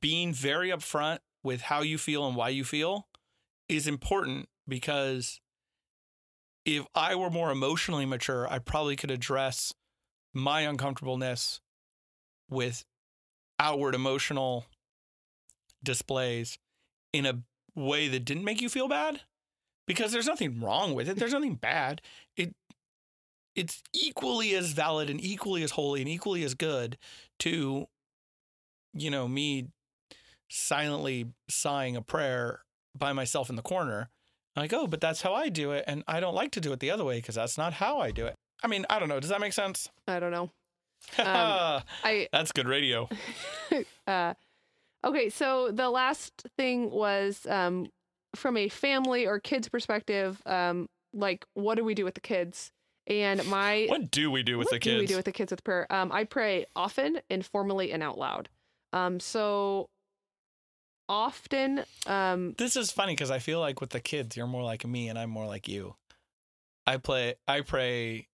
being 0.00 0.32
very 0.32 0.70
upfront 0.70 1.18
with 1.42 1.62
how 1.62 1.82
you 1.82 1.98
feel 1.98 2.26
and 2.26 2.36
why 2.36 2.48
you 2.48 2.64
feel 2.64 3.06
is 3.68 3.86
important 3.86 4.48
because 4.66 5.40
if 6.64 6.86
I 6.94 7.14
were 7.14 7.30
more 7.30 7.50
emotionally 7.50 8.06
mature, 8.06 8.48
I 8.50 8.58
probably 8.58 8.96
could 8.96 9.10
address 9.10 9.74
my 10.32 10.62
uncomfortableness 10.62 11.60
with 12.48 12.84
outward 13.58 13.94
emotional 13.94 14.66
displays 15.82 16.58
in 17.12 17.26
a 17.26 17.42
way 17.74 18.08
that 18.08 18.24
didn't 18.24 18.44
make 18.44 18.62
you 18.62 18.68
feel 18.68 18.88
bad 18.88 19.20
because 19.86 20.12
there's 20.12 20.26
nothing 20.26 20.60
wrong 20.60 20.94
with 20.94 21.08
it 21.08 21.16
there's 21.16 21.32
nothing 21.32 21.54
bad. 21.54 22.00
It 22.36 22.54
it's 23.54 23.82
equally 23.92 24.54
as 24.54 24.72
valid 24.72 25.08
and 25.08 25.22
equally 25.22 25.62
as 25.62 25.72
holy 25.72 26.00
and 26.00 26.08
equally 26.08 26.42
as 26.44 26.54
good 26.54 26.98
to 27.40 27.86
you 28.92 29.10
know 29.10 29.28
me 29.28 29.68
silently 30.50 31.26
sighing 31.48 31.96
a 31.96 32.02
prayer 32.02 32.62
by 32.96 33.12
myself 33.12 33.50
in 33.50 33.56
the 33.56 33.62
corner 33.62 34.08
like 34.56 34.72
oh 34.72 34.86
but 34.86 35.00
that's 35.00 35.22
how 35.22 35.34
i 35.34 35.48
do 35.48 35.72
it 35.72 35.84
and 35.86 36.04
i 36.06 36.20
don't 36.20 36.34
like 36.34 36.52
to 36.52 36.60
do 36.60 36.72
it 36.72 36.80
the 36.80 36.90
other 36.90 37.04
way 37.04 37.16
because 37.16 37.34
that's 37.34 37.58
not 37.58 37.72
how 37.74 37.98
i 37.98 38.10
do 38.10 38.26
it. 38.26 38.34
I 38.62 38.66
mean 38.66 38.86
i 38.88 38.98
don't 38.98 39.08
know 39.08 39.20
does 39.20 39.30
that 39.30 39.40
make 39.40 39.52
sense? 39.52 39.88
I 40.06 40.20
don't 40.20 40.32
know. 40.32 40.50
Um, 41.18 41.82
I 42.02 42.28
that's 42.32 42.52
good 42.52 42.68
radio. 42.68 43.08
Uh, 44.06 44.34
okay, 45.02 45.30
so 45.30 45.70
the 45.70 45.88
last 45.88 46.46
thing 46.58 46.90
was 46.90 47.46
um, 47.48 47.88
from 48.34 48.56
a 48.56 48.68
family 48.68 49.26
or 49.26 49.38
kids 49.40 49.68
perspective, 49.68 50.40
um, 50.46 50.88
like 51.12 51.44
what 51.54 51.76
do 51.76 51.84
we 51.84 51.94
do 51.94 52.04
with 52.04 52.14
the 52.14 52.20
kids? 52.20 52.70
And 53.06 53.44
my 53.46 53.86
what 53.90 54.10
do 54.10 54.30
we 54.30 54.42
do 54.42 54.58
with 54.58 54.70
the 54.70 54.78
kids 54.78 54.92
What 54.92 54.96
do 54.96 55.00
we 55.00 55.06
do 55.06 55.16
with 55.16 55.24
the 55.26 55.32
kids 55.32 55.50
with 55.50 55.62
prayer? 55.64 55.86
Um, 55.90 56.10
I 56.12 56.24
pray 56.24 56.66
often, 56.74 57.20
informally, 57.30 57.92
and 57.92 58.02
out 58.02 58.18
loud. 58.18 58.48
Um, 58.92 59.20
so 59.20 59.88
often, 61.08 61.84
um, 62.06 62.54
This 62.56 62.76
is 62.76 62.90
funny 62.90 63.12
because 63.12 63.30
I 63.30 63.38
feel 63.38 63.60
like 63.60 63.80
with 63.80 63.90
the 63.90 64.00
kids, 64.00 64.36
you're 64.36 64.46
more 64.46 64.62
like 64.62 64.86
me 64.86 65.08
and 65.08 65.18
I'm 65.18 65.30
more 65.30 65.46
like 65.46 65.68
you. 65.68 65.96
I 66.86 66.96
play, 66.98 67.34
I 67.46 67.60
pray 67.62 68.28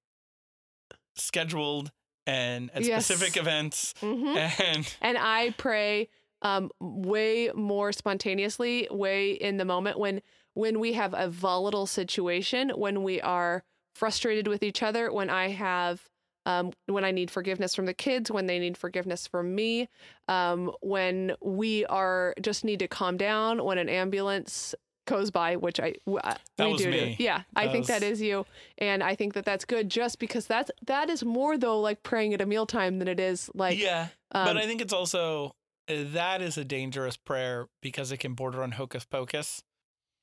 scheduled 1.17 1.91
and 2.27 2.71
at 2.75 2.85
Yes. 2.85 3.07
specific 3.07 3.37
events, 3.37 3.95
mhm. 4.01 4.37
and 4.61 4.97
and 5.01 5.19
I 5.19 5.51
pray 5.57 6.09
um 6.43 6.71
way 6.81 7.51
more 7.55 7.93
spontaneously, 7.93 8.89
way 8.91 9.33
in 9.33 9.57
the 9.57 9.65
moment 9.65 9.99
when 9.99 10.21
when 10.55 10.81
we 10.81 10.93
have 10.95 11.15
a 11.15 11.29
volatile 11.29 11.87
situation, 11.87 12.71
when 12.71 13.03
we 13.03 13.21
are 13.21 13.63
frustrated 13.95 14.49
with 14.49 14.63
each 14.63 14.83
other, 14.83 15.13
when 15.13 15.31
I 15.31 15.49
have 15.49 16.09
um 16.47 16.73
when 16.87 17.05
I 17.05 17.11
need 17.11 17.31
forgiveness 17.31 17.75
from 17.75 17.87
the 17.87 17.95
kids, 17.95 18.31
when 18.31 18.47
they 18.47 18.59
need 18.59 18.77
forgiveness 18.77 19.27
from 19.27 19.55
me, 19.55 19.89
um 20.29 20.73
when 20.81 21.35
we 21.43 21.85
are 21.87 22.35
just 22.41 22.65
need 22.65 22.79
to 22.79 22.89
calm 22.89 23.17
down, 23.17 23.65
when 23.65 23.79
an 23.79 23.89
ambulance 23.89 24.75
goes 25.07 25.31
by, 25.31 25.57
which 25.57 25.81
I 25.81 25.95
uh, 26.07 26.35
we 26.59 26.77
do 26.77 26.91
me. 26.91 27.17
do. 27.19 27.25
Yeah, 27.25 27.43
I 27.57 27.69
think 27.69 27.87
that 27.87 28.03
was- 28.03 28.13
is 28.13 28.23
you, 28.23 28.47
and 28.79 29.03
I 29.03 29.15
think 29.17 29.35
that 29.35 29.45
that's 29.45 29.65
good, 29.65 29.89
just 29.91 30.19
because 30.19 30.47
that's 30.47 30.71
that 30.87 31.11
is 31.11 31.25
more 31.25 31.59
though 31.59 31.81
like 31.81 32.03
praying 32.03 32.33
at 32.33 32.41
a 32.41 32.47
mealtime 32.47 32.99
than 32.99 33.09
it 33.09 33.19
is 33.19 33.51
like 33.55 33.79
yeah. 33.79 34.09
um, 34.33 34.47
but 34.47 34.57
I 34.57 34.67
think 34.67 34.81
it's 34.81 34.93
also 34.93 35.55
that 35.91 36.43
is 36.43 36.57
a 36.57 36.65
dangerous 36.65 37.17
prayer 37.17 37.69
because 37.81 38.13
it 38.13 38.19
can 38.19 38.35
border 38.35 38.63
on 38.63 38.73
hocus 38.73 39.05
pocus. 39.05 39.63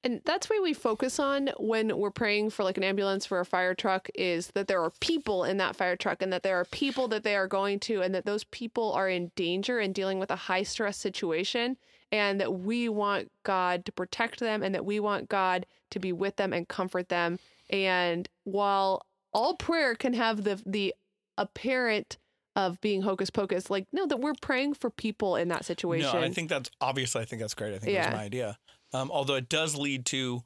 And 0.03 0.21
that's 0.25 0.49
why 0.49 0.59
we 0.61 0.73
focus 0.73 1.19
on 1.19 1.49
when 1.57 1.97
we're 1.97 2.11
praying 2.11 2.51
for 2.51 2.63
like 2.63 2.77
an 2.77 2.83
ambulance 2.83 3.25
for 3.25 3.39
a 3.39 3.45
fire 3.45 3.73
truck 3.73 4.09
is 4.15 4.47
that 4.53 4.67
there 4.67 4.81
are 4.81 4.91
people 5.01 5.43
in 5.43 5.57
that 5.57 5.75
fire 5.75 5.95
truck 5.95 6.21
and 6.21 6.31
that 6.31 6.43
there 6.43 6.59
are 6.59 6.65
people 6.65 7.07
that 7.09 7.23
they 7.23 7.35
are 7.35 7.47
going 7.47 7.79
to 7.81 8.01
and 8.01 8.13
that 8.13 8.25
those 8.25 8.43
people 8.45 8.93
are 8.93 9.09
in 9.09 9.31
danger 9.35 9.79
and 9.79 9.95
dealing 9.95 10.19
with 10.19 10.31
a 10.31 10.35
high 10.35 10.63
stress 10.63 10.97
situation 10.97 11.77
and 12.11 12.39
that 12.39 12.53
we 12.59 12.87
want 12.87 13.31
God 13.43 13.85
to 13.85 13.91
protect 13.91 14.39
them 14.39 14.63
and 14.63 14.73
that 14.75 14.85
we 14.85 14.99
want 14.99 15.29
God 15.29 15.65
to 15.89 15.99
be 15.99 16.13
with 16.13 16.35
them 16.35 16.53
and 16.53 16.67
comfort 16.67 17.09
them. 17.09 17.39
And 17.69 18.29
while 18.43 19.05
all 19.33 19.55
prayer 19.55 19.95
can 19.95 20.13
have 20.13 20.43
the 20.43 20.61
the 20.65 20.93
apparent 21.37 22.17
of 22.57 22.81
being 22.81 23.03
hocus 23.03 23.29
pocus, 23.29 23.69
like 23.69 23.85
no, 23.93 24.05
that 24.07 24.19
we're 24.19 24.33
praying 24.41 24.73
for 24.73 24.89
people 24.89 25.35
in 25.37 25.47
that 25.49 25.63
situation. 25.63 26.11
No, 26.19 26.25
I 26.25 26.29
think 26.31 26.49
that's 26.49 26.69
obviously. 26.81 27.21
I 27.21 27.25
think 27.25 27.39
that's 27.41 27.53
great. 27.53 27.73
I 27.73 27.77
think 27.77 27.93
Yeah. 27.93 28.03
that's 28.05 28.15
my 28.17 28.23
idea. 28.23 28.57
Um, 28.93 29.11
although 29.11 29.35
it 29.35 29.47
does 29.47 29.75
lead 29.75 30.05
to 30.07 30.43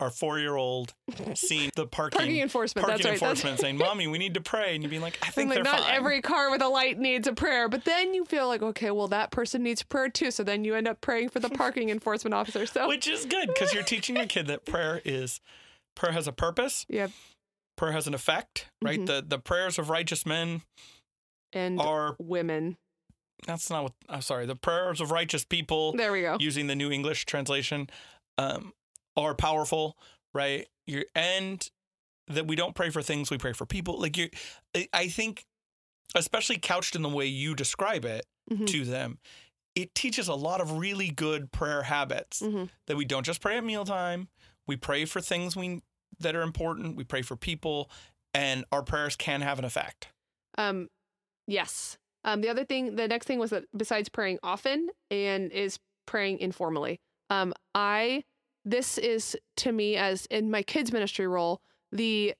our 0.00 0.10
four-year-old 0.10 0.92
seeing 1.34 1.70
the 1.76 1.86
parking 1.86 2.18
parking 2.18 2.40
enforcement. 2.40 2.86
parking 2.86 3.04
right. 3.06 3.12
Enforcement 3.14 3.60
saying, 3.60 3.78
"Mommy, 3.78 4.06
we 4.08 4.18
need 4.18 4.34
to 4.34 4.40
pray," 4.40 4.74
and 4.74 4.82
you 4.82 4.90
being 4.90 5.00
like, 5.00 5.16
"I 5.22 5.30
think 5.30 5.48
like 5.48 5.54
they're 5.56 5.64
not 5.72 5.80
fine." 5.80 5.94
every 5.94 6.20
car 6.20 6.50
with 6.50 6.60
a 6.62 6.68
light 6.68 6.98
needs 6.98 7.26
a 7.28 7.32
prayer 7.32 7.68
but 7.68 7.84
then 7.84 8.12
you 8.12 8.24
feel 8.24 8.46
like 8.48 8.60
okay 8.60 8.90
well 8.90 9.06
that 9.08 9.30
person 9.30 9.62
needs 9.62 9.82
prayer 9.84 10.08
too 10.08 10.30
so 10.32 10.42
then 10.42 10.64
you 10.64 10.74
end 10.74 10.88
up 10.88 11.00
praying 11.00 11.28
for 11.30 11.38
the 11.40 11.48
parking 11.62 11.88
enforcement 11.90 12.34
officer 12.34 12.66
so 12.66 12.88
which 12.88 13.06
is 13.08 13.24
good 13.24 13.46
because 13.48 13.72
you're 13.72 13.84
teaching 13.84 14.16
your 14.16 14.26
kid 14.26 14.48
that 14.48 14.64
prayer 14.66 15.00
is 15.04 15.40
prayer 15.94 16.12
has 16.12 16.26
a 16.26 16.32
purpose, 16.32 16.84
yeah 16.88 17.06
prayer 17.76 17.92
has 17.92 18.06
an 18.08 18.14
effect, 18.14 18.66
right? 18.82 18.98
Mhm. 19.00 19.06
The 19.06 19.24
the 19.26 19.38
prayers 19.38 19.78
of 19.78 19.88
righteous 19.90 20.26
men 20.26 20.62
and 21.54 21.80
are 21.80 22.16
women 22.18 22.76
that's 23.46 23.68
not 23.68 23.82
what 23.82 23.92
I'm 24.08 24.22
sorry. 24.22 24.46
The 24.46 24.56
prayers 24.56 25.00
of 25.00 25.10
righteous 25.10 25.44
people 25.44 25.92
there 25.92 26.12
we 26.12 26.22
go 26.22 26.36
using 26.40 26.66
the 26.66 26.74
New 26.74 26.90
English 26.90 27.24
translation 27.26 27.88
um, 28.38 28.72
are 29.16 29.34
powerful, 29.34 29.96
right? 30.32 30.66
You 30.86 31.04
and 31.14 31.68
that 32.28 32.46
we 32.46 32.56
don't 32.56 32.74
pray 32.74 32.88
for 32.90 33.02
things, 33.02 33.30
we 33.30 33.36
pray 33.38 33.52
for 33.52 33.66
people. 33.66 34.00
Like 34.00 34.16
you, 34.16 34.28
I- 34.94 35.08
think, 35.08 35.44
especially 36.14 36.58
couched 36.58 36.96
in 36.96 37.02
the 37.02 37.08
way 37.08 37.26
you 37.26 37.54
describe 37.54 38.04
it 38.04 38.24
Mhm. 38.50 38.66
to 38.68 38.84
them, 38.84 39.18
it 39.74 39.94
teaches 39.94 40.28
a 40.28 40.34
lot 40.34 40.60
of 40.62 40.72
really 40.78 41.10
good 41.10 41.52
prayer 41.52 41.82
habits 41.82 42.40
Mhm. 42.40 42.70
that 42.86 42.96
we 42.96 43.04
don't 43.04 43.24
just 43.26 43.40
pray 43.42 43.58
at 43.58 43.64
mealtime. 43.64 44.28
We 44.66 44.76
pray 44.76 45.04
for 45.04 45.20
things 45.20 45.54
we 45.56 45.82
that 46.20 46.34
are 46.36 46.42
important. 46.42 46.96
We 46.96 47.04
pray 47.04 47.22
for 47.22 47.36
people, 47.36 47.90
and 48.32 48.64
our 48.72 48.82
prayers 48.82 49.16
can 49.16 49.42
have 49.42 49.58
an 49.58 49.64
effect. 49.64 50.08
um 50.56 50.88
yes. 51.46 51.98
Um 52.24 52.40
the 52.40 52.48
other 52.48 52.64
thing 52.64 52.96
the 52.96 53.08
next 53.08 53.26
thing 53.26 53.38
was 53.38 53.50
that 53.50 53.64
besides 53.76 54.08
praying 54.08 54.38
often 54.42 54.88
and 55.10 55.52
is 55.52 55.78
praying 56.06 56.38
informally 56.38 57.00
um 57.30 57.54
i 57.74 58.22
this 58.64 58.98
is 58.98 59.36
to 59.56 59.72
me 59.72 59.96
as 59.96 60.26
in 60.26 60.50
my 60.50 60.62
kids 60.62 60.92
ministry 60.92 61.26
role 61.26 61.62
the 61.92 62.34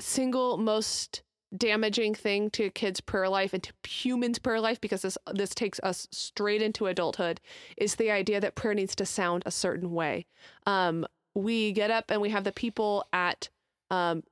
single 0.00 0.56
most 0.56 1.22
damaging 1.56 2.14
thing 2.14 2.50
to 2.50 2.64
a 2.64 2.70
kids 2.70 3.00
prayer 3.00 3.28
life 3.28 3.54
and 3.54 3.62
to 3.62 3.72
humans 3.88 4.38
prayer 4.38 4.60
life 4.60 4.80
because 4.80 5.02
this 5.02 5.16
this 5.32 5.54
takes 5.54 5.78
us 5.80 6.08
straight 6.10 6.60
into 6.60 6.86
adulthood 6.86 7.40
is 7.76 7.94
the 7.94 8.10
idea 8.10 8.40
that 8.40 8.54
prayer 8.54 8.74
needs 8.74 8.94
to 8.96 9.06
sound 9.06 9.42
a 9.46 9.50
certain 9.50 9.92
way. 9.92 10.26
Um 10.66 11.06
we 11.34 11.72
get 11.72 11.90
up 11.90 12.10
and 12.10 12.20
we 12.20 12.30
have 12.30 12.44
the 12.44 12.52
people 12.52 13.06
at 13.12 13.48
um 13.90 14.22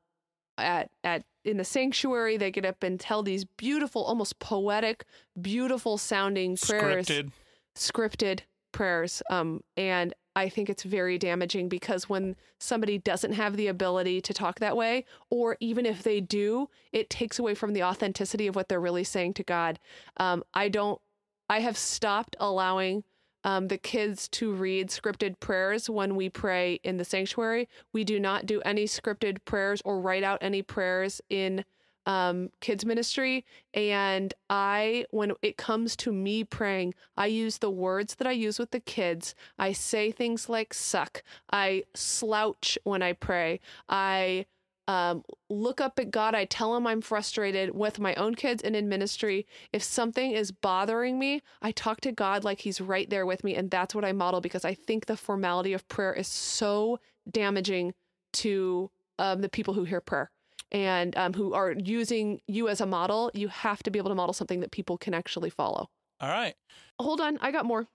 at 0.58 0.90
at 1.04 1.24
in 1.44 1.56
the 1.56 1.64
sanctuary 1.64 2.36
they 2.36 2.50
get 2.50 2.64
up 2.64 2.82
and 2.82 2.98
tell 2.98 3.22
these 3.22 3.44
beautiful 3.44 4.02
almost 4.04 4.38
poetic 4.38 5.04
beautiful 5.40 5.98
sounding 5.98 6.56
prayers. 6.56 7.06
Scripted. 7.06 7.32
scripted 7.76 8.40
prayers. 8.72 9.22
Um 9.30 9.62
and 9.76 10.14
i 10.36 10.48
think 10.48 10.68
it's 10.68 10.82
very 10.82 11.16
damaging 11.16 11.68
because 11.68 12.08
when 12.08 12.34
somebody 12.58 12.98
doesn't 12.98 13.34
have 13.34 13.56
the 13.56 13.68
ability 13.68 14.20
to 14.20 14.34
talk 14.34 14.58
that 14.58 14.76
way 14.76 15.04
or 15.30 15.56
even 15.60 15.86
if 15.86 16.02
they 16.02 16.20
do 16.20 16.68
it 16.92 17.08
takes 17.08 17.38
away 17.38 17.54
from 17.54 17.72
the 17.72 17.84
authenticity 17.84 18.46
of 18.46 18.56
what 18.56 18.68
they're 18.68 18.80
really 18.80 19.04
saying 19.04 19.34
to 19.34 19.44
god. 19.44 19.78
Um 20.16 20.42
i 20.52 20.68
don't 20.68 21.00
i 21.48 21.60
have 21.60 21.76
stopped 21.76 22.36
allowing 22.40 23.04
um, 23.44 23.68
the 23.68 23.78
kids 23.78 24.28
to 24.28 24.52
read 24.52 24.88
scripted 24.88 25.38
prayers 25.38 25.88
when 25.88 26.16
we 26.16 26.28
pray 26.28 26.80
in 26.82 26.96
the 26.96 27.04
sanctuary. 27.04 27.68
We 27.92 28.02
do 28.04 28.18
not 28.18 28.46
do 28.46 28.60
any 28.62 28.86
scripted 28.86 29.38
prayers 29.44 29.82
or 29.84 30.00
write 30.00 30.24
out 30.24 30.38
any 30.40 30.62
prayers 30.62 31.20
in 31.28 31.64
um, 32.06 32.50
kids 32.60 32.84
ministry. 32.84 33.44
And 33.72 34.34
I, 34.50 35.06
when 35.10 35.32
it 35.42 35.56
comes 35.56 35.96
to 35.96 36.12
me 36.12 36.44
praying, 36.44 36.94
I 37.16 37.26
use 37.26 37.58
the 37.58 37.70
words 37.70 38.16
that 38.16 38.26
I 38.26 38.32
use 38.32 38.58
with 38.58 38.70
the 38.70 38.80
kids. 38.80 39.34
I 39.58 39.72
say 39.72 40.10
things 40.10 40.48
like 40.48 40.74
suck. 40.74 41.22
I 41.52 41.84
slouch 41.94 42.78
when 42.84 43.02
I 43.02 43.12
pray. 43.12 43.60
I 43.88 44.46
um, 44.86 45.24
look 45.48 45.80
up 45.80 45.98
at 45.98 46.10
God. 46.10 46.34
I 46.34 46.44
tell 46.44 46.76
him 46.76 46.86
I'm 46.86 47.00
frustrated 47.00 47.74
with 47.74 47.98
my 47.98 48.14
own 48.14 48.34
kids 48.34 48.62
and 48.62 48.76
in 48.76 48.88
ministry. 48.88 49.46
If 49.72 49.82
something 49.82 50.32
is 50.32 50.52
bothering 50.52 51.18
me, 51.18 51.42
I 51.62 51.72
talk 51.72 52.00
to 52.02 52.12
God 52.12 52.44
like 52.44 52.60
he's 52.60 52.80
right 52.80 53.08
there 53.08 53.26
with 53.26 53.44
me. 53.44 53.54
And 53.54 53.70
that's 53.70 53.94
what 53.94 54.04
I 54.04 54.12
model 54.12 54.40
because 54.40 54.64
I 54.64 54.74
think 54.74 55.06
the 55.06 55.16
formality 55.16 55.72
of 55.72 55.88
prayer 55.88 56.12
is 56.12 56.28
so 56.28 57.00
damaging 57.30 57.94
to 58.34 58.90
um, 59.18 59.40
the 59.40 59.48
people 59.48 59.74
who 59.74 59.84
hear 59.84 60.00
prayer 60.00 60.30
and 60.70 61.16
um, 61.16 61.32
who 61.32 61.54
are 61.54 61.72
using 61.72 62.40
you 62.46 62.68
as 62.68 62.80
a 62.80 62.86
model. 62.86 63.30
You 63.32 63.48
have 63.48 63.82
to 63.84 63.90
be 63.90 63.98
able 63.98 64.10
to 64.10 64.16
model 64.16 64.34
something 64.34 64.60
that 64.60 64.70
people 64.70 64.98
can 64.98 65.14
actually 65.14 65.50
follow. 65.50 65.88
All 66.20 66.28
right. 66.28 66.54
Hold 66.98 67.20
on, 67.20 67.38
I 67.40 67.50
got 67.50 67.64
more. 67.64 67.86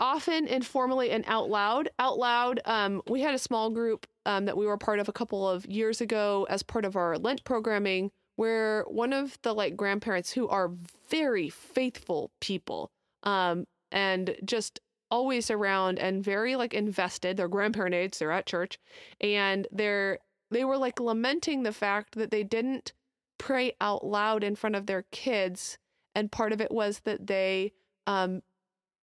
Often, 0.00 0.46
informally, 0.46 1.10
and 1.10 1.24
out 1.26 1.50
loud. 1.50 1.88
Out 1.98 2.18
loud, 2.18 2.60
um, 2.64 3.02
we 3.08 3.20
had 3.20 3.34
a 3.34 3.38
small 3.38 3.70
group 3.70 4.06
um, 4.28 4.44
that 4.44 4.58
we 4.58 4.66
were 4.66 4.76
part 4.76 5.00
of 5.00 5.08
a 5.08 5.12
couple 5.12 5.48
of 5.48 5.64
years 5.64 6.02
ago 6.02 6.46
as 6.50 6.62
part 6.62 6.84
of 6.84 6.96
our 6.96 7.16
Lent 7.16 7.42
programming, 7.44 8.10
where 8.36 8.84
one 8.86 9.14
of 9.14 9.38
the 9.40 9.54
like 9.54 9.74
grandparents 9.74 10.32
who 10.32 10.46
are 10.48 10.70
very 11.08 11.48
faithful 11.48 12.30
people 12.38 12.90
um, 13.22 13.66
and 13.90 14.36
just 14.44 14.80
always 15.10 15.50
around 15.50 15.98
and 15.98 16.22
very 16.22 16.56
like 16.56 16.74
invested. 16.74 17.38
They're 17.38 17.48
grandparent 17.48 17.94
age, 17.94 18.18
they're 18.18 18.30
at 18.30 18.44
church, 18.44 18.78
and 19.18 19.66
they're 19.72 20.18
they 20.50 20.62
were 20.62 20.76
like 20.76 21.00
lamenting 21.00 21.62
the 21.62 21.72
fact 21.72 22.14
that 22.16 22.30
they 22.30 22.42
didn't 22.42 22.92
pray 23.38 23.72
out 23.80 24.04
loud 24.04 24.44
in 24.44 24.56
front 24.56 24.76
of 24.76 24.84
their 24.84 25.06
kids, 25.10 25.78
and 26.14 26.30
part 26.30 26.52
of 26.52 26.60
it 26.60 26.70
was 26.70 27.00
that 27.00 27.28
they 27.28 27.72
um 28.06 28.42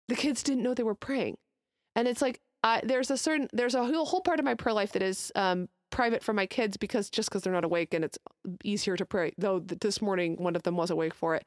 the 0.09 0.17
kids 0.17 0.43
didn't 0.43 0.63
know 0.63 0.75
they 0.75 0.83
were 0.83 0.95
praying. 0.95 1.39
And 1.97 2.07
it's 2.07 2.21
like 2.21 2.43
There's 2.85 3.11
a 3.11 3.17
certain 3.17 3.49
there's 3.53 3.75
a 3.75 3.85
whole, 3.85 4.07
whole 4.07 4.21
part 4.21 4.39
of 4.39 4.45
my 4.45 4.55
prayer 4.55 4.75
life 4.75 4.93
that 4.93 5.03
is 5.03 5.33
um 5.35 5.69
private 5.91 6.23
from 6.23 6.37
my 6.37 6.47
kids 6.47 6.77
because 6.77 7.09
just 7.09 7.31
because 7.31 7.43
they're 7.43 7.53
not 7.53 7.65
awake 7.65 7.95
and 7.95 8.05
it's 8.05 8.19
easier 8.63 8.97
to 8.97 9.07
pray. 9.07 9.33
Though 9.39 9.61
th- 9.61 9.81
this 9.81 10.03
morning 10.03 10.37
one 10.37 10.57
of 10.57 10.63
them 10.63 10.77
was 10.77 10.91
awake 10.91 11.15
for 11.15 11.35
it, 11.35 11.47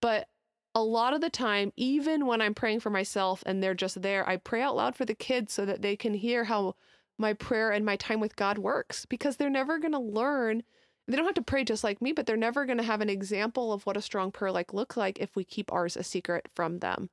but 0.00 0.28
a 0.74 0.82
lot 0.82 1.14
of 1.14 1.20
the 1.20 1.30
time, 1.30 1.72
even 1.76 2.26
when 2.26 2.40
I'm 2.40 2.54
praying 2.54 2.80
for 2.80 2.90
myself 2.90 3.42
and 3.44 3.62
they're 3.62 3.74
just 3.74 4.02
there, 4.02 4.28
I 4.28 4.36
pray 4.36 4.62
out 4.62 4.76
loud 4.76 4.94
for 4.94 5.04
the 5.04 5.14
kids 5.14 5.52
so 5.52 5.64
that 5.64 5.82
they 5.82 5.96
can 5.96 6.14
hear 6.14 6.44
how 6.44 6.76
my 7.18 7.32
prayer 7.32 7.70
and 7.70 7.84
my 7.84 7.96
time 7.96 8.20
with 8.20 8.36
God 8.36 8.56
works 8.58 9.04
because 9.04 9.36
they're 9.36 9.50
never 9.50 9.78
going 9.78 9.92
to 9.92 9.98
learn. 9.98 10.62
They 11.08 11.16
don't 11.16 11.26
have 11.26 11.34
to 11.34 11.42
pray 11.42 11.64
just 11.64 11.82
like 11.82 12.00
me, 12.00 12.12
but 12.12 12.26
they're 12.26 12.36
never 12.36 12.64
going 12.66 12.78
to 12.78 12.84
have 12.84 13.00
an 13.00 13.10
example 13.10 13.72
of 13.72 13.84
what 13.84 13.96
a 13.96 14.02
strong 14.02 14.30
prayer 14.30 14.52
like 14.52 14.72
look 14.72 14.96
like 14.96 15.18
if 15.18 15.34
we 15.34 15.44
keep 15.44 15.72
ours 15.72 15.96
a 15.96 16.04
secret 16.04 16.46
from 16.54 16.78
them. 16.78 17.10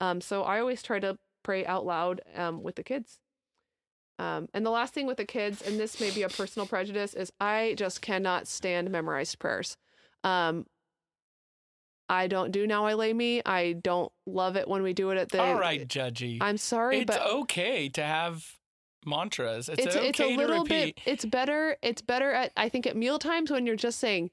Um, 0.00 0.20
so 0.20 0.44
I 0.44 0.60
always 0.60 0.82
try 0.82 1.00
to 1.00 1.18
pray 1.42 1.64
out 1.66 1.84
loud 1.86 2.20
um, 2.36 2.62
with 2.62 2.76
the 2.76 2.82
kids. 2.82 3.20
Um, 4.18 4.48
and 4.52 4.66
the 4.66 4.70
last 4.70 4.92
thing 4.92 5.06
with 5.06 5.16
the 5.16 5.24
kids, 5.24 5.62
and 5.62 5.80
this 5.80 5.98
may 5.98 6.10
be 6.10 6.22
a 6.22 6.28
personal 6.28 6.66
prejudice, 6.66 7.14
is 7.14 7.32
I 7.40 7.74
just 7.78 8.02
cannot 8.02 8.46
stand 8.46 8.90
memorized 8.90 9.38
prayers. 9.38 9.78
Um, 10.24 10.66
I 12.10 12.26
don't 12.26 12.50
do 12.50 12.66
now 12.66 12.84
I 12.84 12.94
lay 12.94 13.14
me. 13.14 13.40
I 13.46 13.72
don't 13.72 14.12
love 14.26 14.56
it 14.56 14.68
when 14.68 14.82
we 14.82 14.92
do 14.92 15.10
it 15.10 15.16
at 15.16 15.30
the. 15.30 15.40
All 15.40 15.58
right, 15.58 15.86
Judgy. 15.86 16.38
I'm 16.40 16.58
sorry, 16.58 17.04
but 17.04 17.16
it's 17.16 17.24
but 17.24 17.32
okay 17.32 17.88
to 17.90 18.02
have 18.02 18.44
mantras. 19.06 19.68
It's, 19.68 19.86
it's 19.86 19.96
okay 19.96 20.08
it's 20.08 20.20
a 20.20 20.36
little 20.36 20.64
to 20.64 20.74
repeat. 20.74 20.96
bit. 20.96 21.02
It's 21.06 21.24
better. 21.24 21.76
It's 21.82 22.02
better 22.02 22.32
at 22.32 22.52
I 22.56 22.68
think 22.68 22.86
at 22.86 22.96
meal 22.96 23.18
times 23.18 23.50
when 23.50 23.64
you're 23.64 23.76
just 23.76 24.00
saying, 24.00 24.32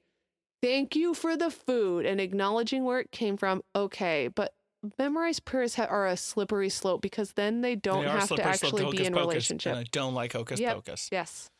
"Thank 0.60 0.96
you 0.96 1.14
for 1.14 1.36
the 1.36 1.50
food" 1.50 2.04
and 2.04 2.20
acknowledging 2.20 2.84
where 2.84 2.98
it 2.98 3.12
came 3.12 3.36
from. 3.36 3.62
Okay, 3.74 4.28
but 4.28 4.52
memorized 4.98 5.44
prayers 5.44 5.74
ha- 5.74 5.84
are 5.84 6.06
a 6.06 6.16
slippery 6.16 6.68
slope 6.68 7.00
because 7.02 7.32
then 7.32 7.60
they 7.60 7.74
don't 7.74 8.04
They 8.04 8.10
have 8.10 8.28
to 8.28 8.42
actually 8.42 8.84
hocus 8.84 9.00
be 9.00 9.06
in 9.06 9.12
pocus, 9.12 9.28
relationship. 9.28 9.70
And 9.72 9.80
I 9.80 9.84
don't 9.90 10.14
like 10.14 10.32
hocus 10.32 10.60
Yep. 10.60 10.74
pocus. 10.74 11.08
Yes. 11.12 11.50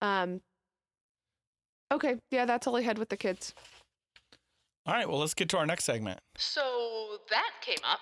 Um. 0.00 0.40
Okay. 1.90 2.16
Yeah, 2.30 2.44
that's 2.44 2.66
all 2.66 2.76
I 2.76 2.82
had 2.82 2.98
with 2.98 3.08
the 3.08 3.16
kids. 3.16 3.54
All 4.86 4.94
right, 4.94 5.08
well, 5.08 5.18
let's 5.18 5.34
get 5.34 5.48
to 5.50 5.58
our 5.58 5.66
next 5.66 5.84
segment. 5.84 6.20
So 6.36 7.18
that 7.30 7.50
came 7.60 7.78
up. 7.84 8.00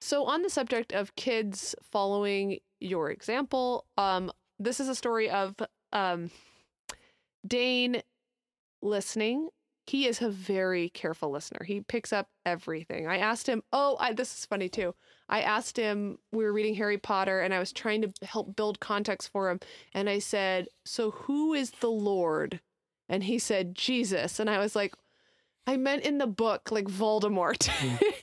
So 0.00 0.24
on 0.24 0.42
the 0.42 0.50
subject 0.50 0.92
of 0.92 1.14
kids 1.14 1.74
following 1.82 2.58
your 2.80 3.10
example, 3.10 3.84
um, 3.96 4.32
this 4.58 4.80
is 4.80 4.88
a 4.88 4.94
story 4.94 5.28
of 5.30 5.54
um, 5.92 6.30
Dane 7.46 8.02
listening. 8.82 9.50
He 9.90 10.06
is 10.06 10.22
a 10.22 10.30
very 10.30 10.88
careful 10.90 11.32
listener. 11.32 11.64
He 11.64 11.80
picks 11.80 12.12
up 12.12 12.28
everything. 12.46 13.08
I 13.08 13.18
asked 13.18 13.48
him, 13.48 13.64
oh, 13.72 13.96
I, 13.98 14.12
this 14.12 14.32
is 14.38 14.46
funny 14.46 14.68
too. 14.68 14.94
I 15.28 15.40
asked 15.40 15.76
him, 15.76 16.18
we 16.30 16.44
were 16.44 16.52
reading 16.52 16.76
Harry 16.76 16.96
Potter 16.96 17.40
and 17.40 17.52
I 17.52 17.58
was 17.58 17.72
trying 17.72 18.02
to 18.02 18.12
help 18.22 18.54
build 18.54 18.78
context 18.78 19.32
for 19.32 19.50
him. 19.50 19.58
And 19.92 20.08
I 20.08 20.20
said, 20.20 20.68
so 20.84 21.10
who 21.10 21.54
is 21.54 21.72
the 21.72 21.90
Lord? 21.90 22.60
And 23.08 23.24
he 23.24 23.40
said, 23.40 23.74
Jesus. 23.74 24.38
And 24.38 24.48
I 24.48 24.58
was 24.58 24.76
like, 24.76 24.94
I 25.66 25.76
meant 25.76 26.04
in 26.04 26.18
the 26.18 26.26
book, 26.26 26.70
like 26.72 26.86
Voldemort. 26.86 27.68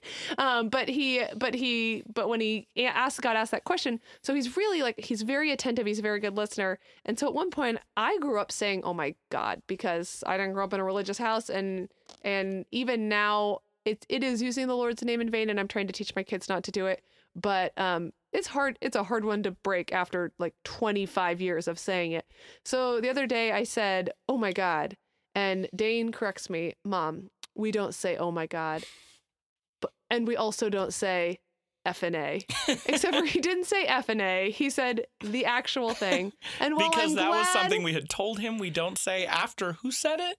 um, 0.38 0.70
but 0.70 0.90
he, 0.90 1.24
but 1.36 1.54
he, 1.54 2.04
but 2.14 2.28
when 2.30 2.42
he 2.42 2.68
asked, 2.78 3.22
God 3.22 3.36
asked 3.36 3.52
that 3.52 3.64
question, 3.64 4.00
so 4.22 4.34
he's 4.34 4.58
really 4.58 4.82
like, 4.82 5.00
he's 5.00 5.22
very 5.22 5.52
attentive. 5.52 5.86
He's 5.86 6.00
a 6.00 6.02
very 6.02 6.20
good 6.20 6.36
listener. 6.36 6.80
And 7.06 7.18
so 7.18 7.28
at 7.28 7.34
one 7.34 7.50
point, 7.50 7.80
I 7.96 8.18
grew 8.18 8.40
up 8.40 8.52
saying, 8.52 8.82
"Oh 8.84 8.94
my 8.94 9.16
God," 9.30 9.62
because 9.68 10.24
I 10.28 10.38
didn't 10.38 10.54
grow 10.54 10.66
up 10.66 10.74
in 10.74 10.80
a 10.80 10.84
religious 10.84 11.18
house, 11.18 11.50
and 11.50 11.90
and 12.24 12.66
even 12.72 13.08
now, 13.08 13.60
it 13.86 14.06
it 14.10 14.24
is 14.24 14.42
using 14.42 14.68
the 14.68 14.76
Lord's 14.76 15.04
name 15.04 15.22
in 15.22 15.30
vain, 15.30 15.50
and 15.50 15.60
I'm 15.60 15.68
trying 15.68 15.88
to 15.88 15.94
teach 15.94 16.16
my 16.16 16.24
kids 16.24 16.50
not 16.50 16.64
to 16.66 16.72
do 16.72 16.88
it. 16.88 17.02
But 17.36 17.72
um, 17.78 18.12
it's 18.34 18.48
hard. 18.48 18.78
It's 18.82 18.96
a 18.96 19.04
hard 19.04 19.24
one 19.24 19.44
to 19.44 19.52
break 19.52 19.94
after 19.94 20.32
like 20.40 20.56
25 20.64 21.40
years 21.40 21.68
of 21.68 21.80
saying 21.80 22.14
it. 22.14 22.26
So 22.66 23.00
the 23.00 23.10
other 23.10 23.28
day, 23.28 23.52
I 23.52 23.64
said, 23.64 24.12
"Oh 24.28 24.38
my 24.38 24.52
God." 24.52 24.98
And 25.38 25.70
Dane 25.76 26.12
corrects 26.12 26.50
me, 26.50 26.74
Mom, 26.84 27.30
we 27.54 27.72
don't 27.72 27.94
say 27.94 28.18
"Oh 28.18 28.32
my 28.32 28.48
God," 28.48 28.84
but 29.80 29.92
and 30.10 30.28
we 30.28 30.36
also 30.36 30.68
don't 30.68 30.92
say 30.92 31.38
F 31.86 32.02
and 32.02 32.16
A. 32.16 32.42
Except 32.88 33.16
for 33.16 33.24
he 33.24 33.40
didn't 33.40 33.66
say 33.66 33.84
F 33.84 34.10
and 34.10 34.20
A. 34.20 34.50
He 34.50 34.72
said 34.72 35.06
the 35.24 35.46
actual 35.46 35.94
thing. 35.94 36.34
And 36.60 36.76
while 36.76 36.90
because 36.90 37.12
I'm 37.12 37.18
that 37.18 37.30
was 37.30 37.48
something 37.50 37.84
we 37.84 37.94
had 37.94 38.10
told 38.10 38.40
him 38.40 38.58
we 38.58 38.72
don't 38.72 38.98
say 38.98 39.28
after 39.28 39.74
who 39.74 39.92
said 39.92 40.20
it. 40.20 40.38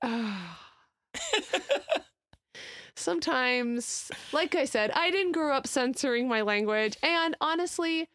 Sometimes, 2.96 4.10
like 4.32 4.56
I 4.56 4.64
said, 4.64 4.90
I 4.90 5.12
didn't 5.12 5.30
grow 5.30 5.54
up 5.54 5.68
censoring 5.68 6.26
my 6.26 6.42
language, 6.42 6.96
and 7.04 7.36
honestly. 7.40 8.08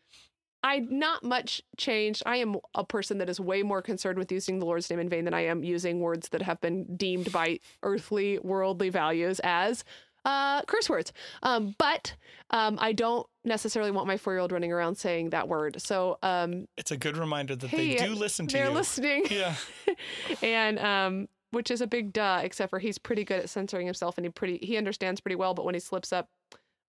I 0.63 0.80
not 0.80 1.23
much 1.23 1.62
changed. 1.78 2.23
I 2.26 2.38
am 2.38 2.58
a 2.73 2.86
person 2.86 3.17
that 3.17 3.30
is 3.30 3.39
way 3.39 3.63
more 3.63 3.82
concerned 3.82 4.17
with 4.17 4.32
using 4.32 4.60
the 4.60 4.65
Lord's 4.65 4.89
name 4.89 4.99
in 4.99 5.10
vain 5.10 5.26
than 5.26 5.34
I 5.34 5.41
am 5.45 5.63
using 5.63 5.99
words 5.99 6.30
that 6.30 6.41
have 6.41 6.62
been 6.62 6.95
deemed 6.95 7.32
by 7.32 7.60
earthly, 7.84 8.39
worldly 8.39 8.89
values 8.89 9.41
as 9.43 9.84
uh, 10.26 10.62
curse 10.63 10.89
words. 10.89 11.12
Um, 11.41 11.76
but 11.78 12.15
um, 12.52 12.78
I 12.80 12.93
don't 12.93 13.28
necessarily 13.43 13.91
want 13.91 14.08
my 14.08 14.15
four-year-old 14.15 14.54
running 14.54 14.71
around 14.71 14.95
saying 14.95 15.32
that 15.32 15.49
word. 15.49 15.82
So 15.82 16.17
um, 16.23 16.67
It's 16.78 16.91
a 16.91 16.97
good 16.97 17.17
reminder 17.17 17.58
that 17.58 17.67
hey, 17.67 17.97
they 17.97 18.06
do 18.06 18.13
listen 18.15 18.47
to 18.47 18.58
you. 18.58 18.63
they're 18.63 18.73
listening. 18.73 19.26
Yeah. 19.30 19.56
and 20.41 20.80
um 20.80 21.28
which 21.52 21.69
is 21.69 21.82
a 21.82 21.88
big 21.88 22.13
duh 22.13 22.39
except 22.41 22.69
for 22.71 22.80
he's 22.80 22.97
pretty 22.97 23.23
good 23.23 23.41
at 23.41 23.49
censoring 23.49 23.86
himself 23.86 24.17
and 24.17 24.26
he 24.26 24.32
pretty 24.32 24.58
he 24.65 24.76
understands 24.78 25.21
pretty 25.21 25.36
well 25.36 25.54
but 25.54 25.65
when 25.65 25.76
he 25.76 25.80
slips 25.80 26.12
up 26.12 26.30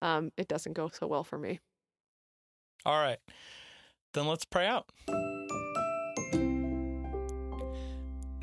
um 0.02 0.32
it 0.38 0.48
doesn't 0.48 0.72
go 0.72 0.90
so 0.94 1.06
well 1.06 1.24
for 1.26 1.38
me 1.38 1.60
All 2.86 2.98
right. 3.02 3.20
Then 4.14 4.28
let's 4.28 4.46
pray 4.46 4.68
out. 4.68 4.90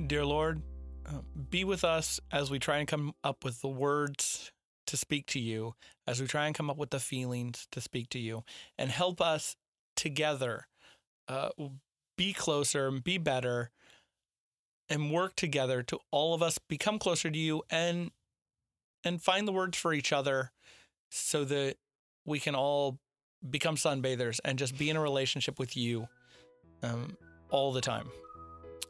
Dear 0.06 0.24
Lord, 0.24 0.62
uh, 1.06 1.20
be 1.50 1.64
with 1.64 1.84
us 1.84 2.18
as 2.32 2.50
we 2.50 2.58
try 2.58 2.78
and 2.78 2.88
come 2.88 3.12
up 3.22 3.44
with 3.44 3.60
the 3.60 3.68
words 3.68 4.50
to 4.86 4.96
speak 4.96 5.26
to 5.26 5.38
you, 5.38 5.74
as 6.06 6.20
we 6.20 6.26
try 6.26 6.46
and 6.46 6.54
come 6.54 6.68
up 6.68 6.76
with 6.76 6.90
the 6.90 6.98
feelings 6.98 7.68
to 7.70 7.80
speak 7.80 8.08
to 8.10 8.18
you, 8.18 8.42
and 8.76 8.90
help 8.90 9.20
us 9.20 9.56
together 9.94 10.66
uh, 11.28 11.50
be 12.16 12.32
closer 12.32 12.88
and 12.88 13.04
be 13.04 13.16
better 13.18 13.70
and 14.88 15.12
work 15.12 15.36
together 15.36 15.82
to 15.84 15.98
all 16.10 16.34
of 16.34 16.42
us 16.42 16.58
become 16.58 16.98
closer 16.98 17.30
to 17.30 17.38
you 17.38 17.62
and 17.70 18.10
and 19.04 19.22
find 19.22 19.46
the 19.46 19.52
words 19.52 19.78
for 19.78 19.94
each 19.94 20.12
other 20.12 20.50
so 21.10 21.44
that 21.44 21.76
we 22.26 22.38
can 22.38 22.54
all 22.54 22.98
become 23.48 23.76
sunbathers 23.76 24.40
and 24.44 24.58
just 24.58 24.76
be 24.76 24.90
in 24.90 24.96
a 24.96 25.00
relationship 25.00 25.58
with 25.58 25.76
you 25.76 26.06
um, 26.82 27.16
all 27.50 27.72
the 27.72 27.80
time. 27.80 28.08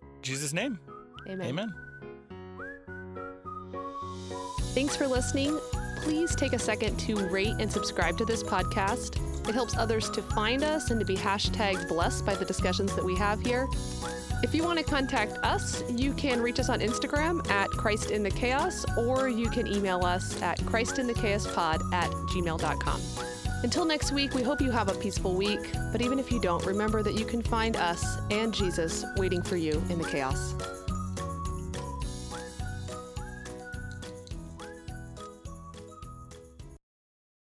In 0.02 0.22
Jesus' 0.22 0.52
name, 0.52 0.78
amen. 1.28 1.46
amen. 1.46 1.74
thanks 4.74 4.94
for 4.94 5.08
listening 5.08 5.58
please 5.96 6.34
take 6.36 6.52
a 6.52 6.58
second 6.58 6.96
to 6.96 7.16
rate 7.28 7.54
and 7.58 7.70
subscribe 7.70 8.16
to 8.16 8.24
this 8.24 8.40
podcast 8.42 9.18
it 9.48 9.52
helps 9.52 9.76
others 9.76 10.08
to 10.10 10.22
find 10.22 10.62
us 10.62 10.92
and 10.92 11.00
to 11.00 11.04
be 11.04 11.16
hashtag 11.16 11.88
blessed 11.88 12.24
by 12.24 12.36
the 12.36 12.44
discussions 12.44 12.94
that 12.94 13.04
we 13.04 13.16
have 13.16 13.40
here 13.40 13.68
if 14.42 14.54
you 14.54 14.64
want 14.64 14.78
to 14.78 14.84
contact 14.84 15.32
us, 15.44 15.82
you 15.90 16.14
can 16.14 16.40
reach 16.40 16.58
us 16.58 16.70
on 16.70 16.80
Instagram 16.80 17.46
at 17.50 17.68
Christ 17.68 18.10
in 18.10 18.22
the 18.22 18.30
Chaos, 18.30 18.86
or 18.96 19.28
you 19.28 19.50
can 19.50 19.66
email 19.66 20.02
us 20.02 20.40
at 20.40 20.58
christinthechaospod 20.60 21.92
at 21.92 22.10
gmail.com. 22.10 23.29
Until 23.62 23.84
next 23.84 24.12
week, 24.12 24.34
we 24.34 24.42
hope 24.42 24.60
you 24.60 24.70
have 24.70 24.88
a 24.88 24.94
peaceful 24.94 25.34
week. 25.34 25.60
But 25.92 26.00
even 26.00 26.18
if 26.18 26.32
you 26.32 26.40
don't, 26.40 26.64
remember 26.64 27.02
that 27.02 27.14
you 27.14 27.26
can 27.26 27.42
find 27.42 27.76
us 27.76 28.16
and 28.30 28.54
Jesus 28.54 29.04
waiting 29.16 29.42
for 29.42 29.56
you 29.56 29.82
in 29.90 29.98
the 29.98 30.08
chaos. 30.08 30.54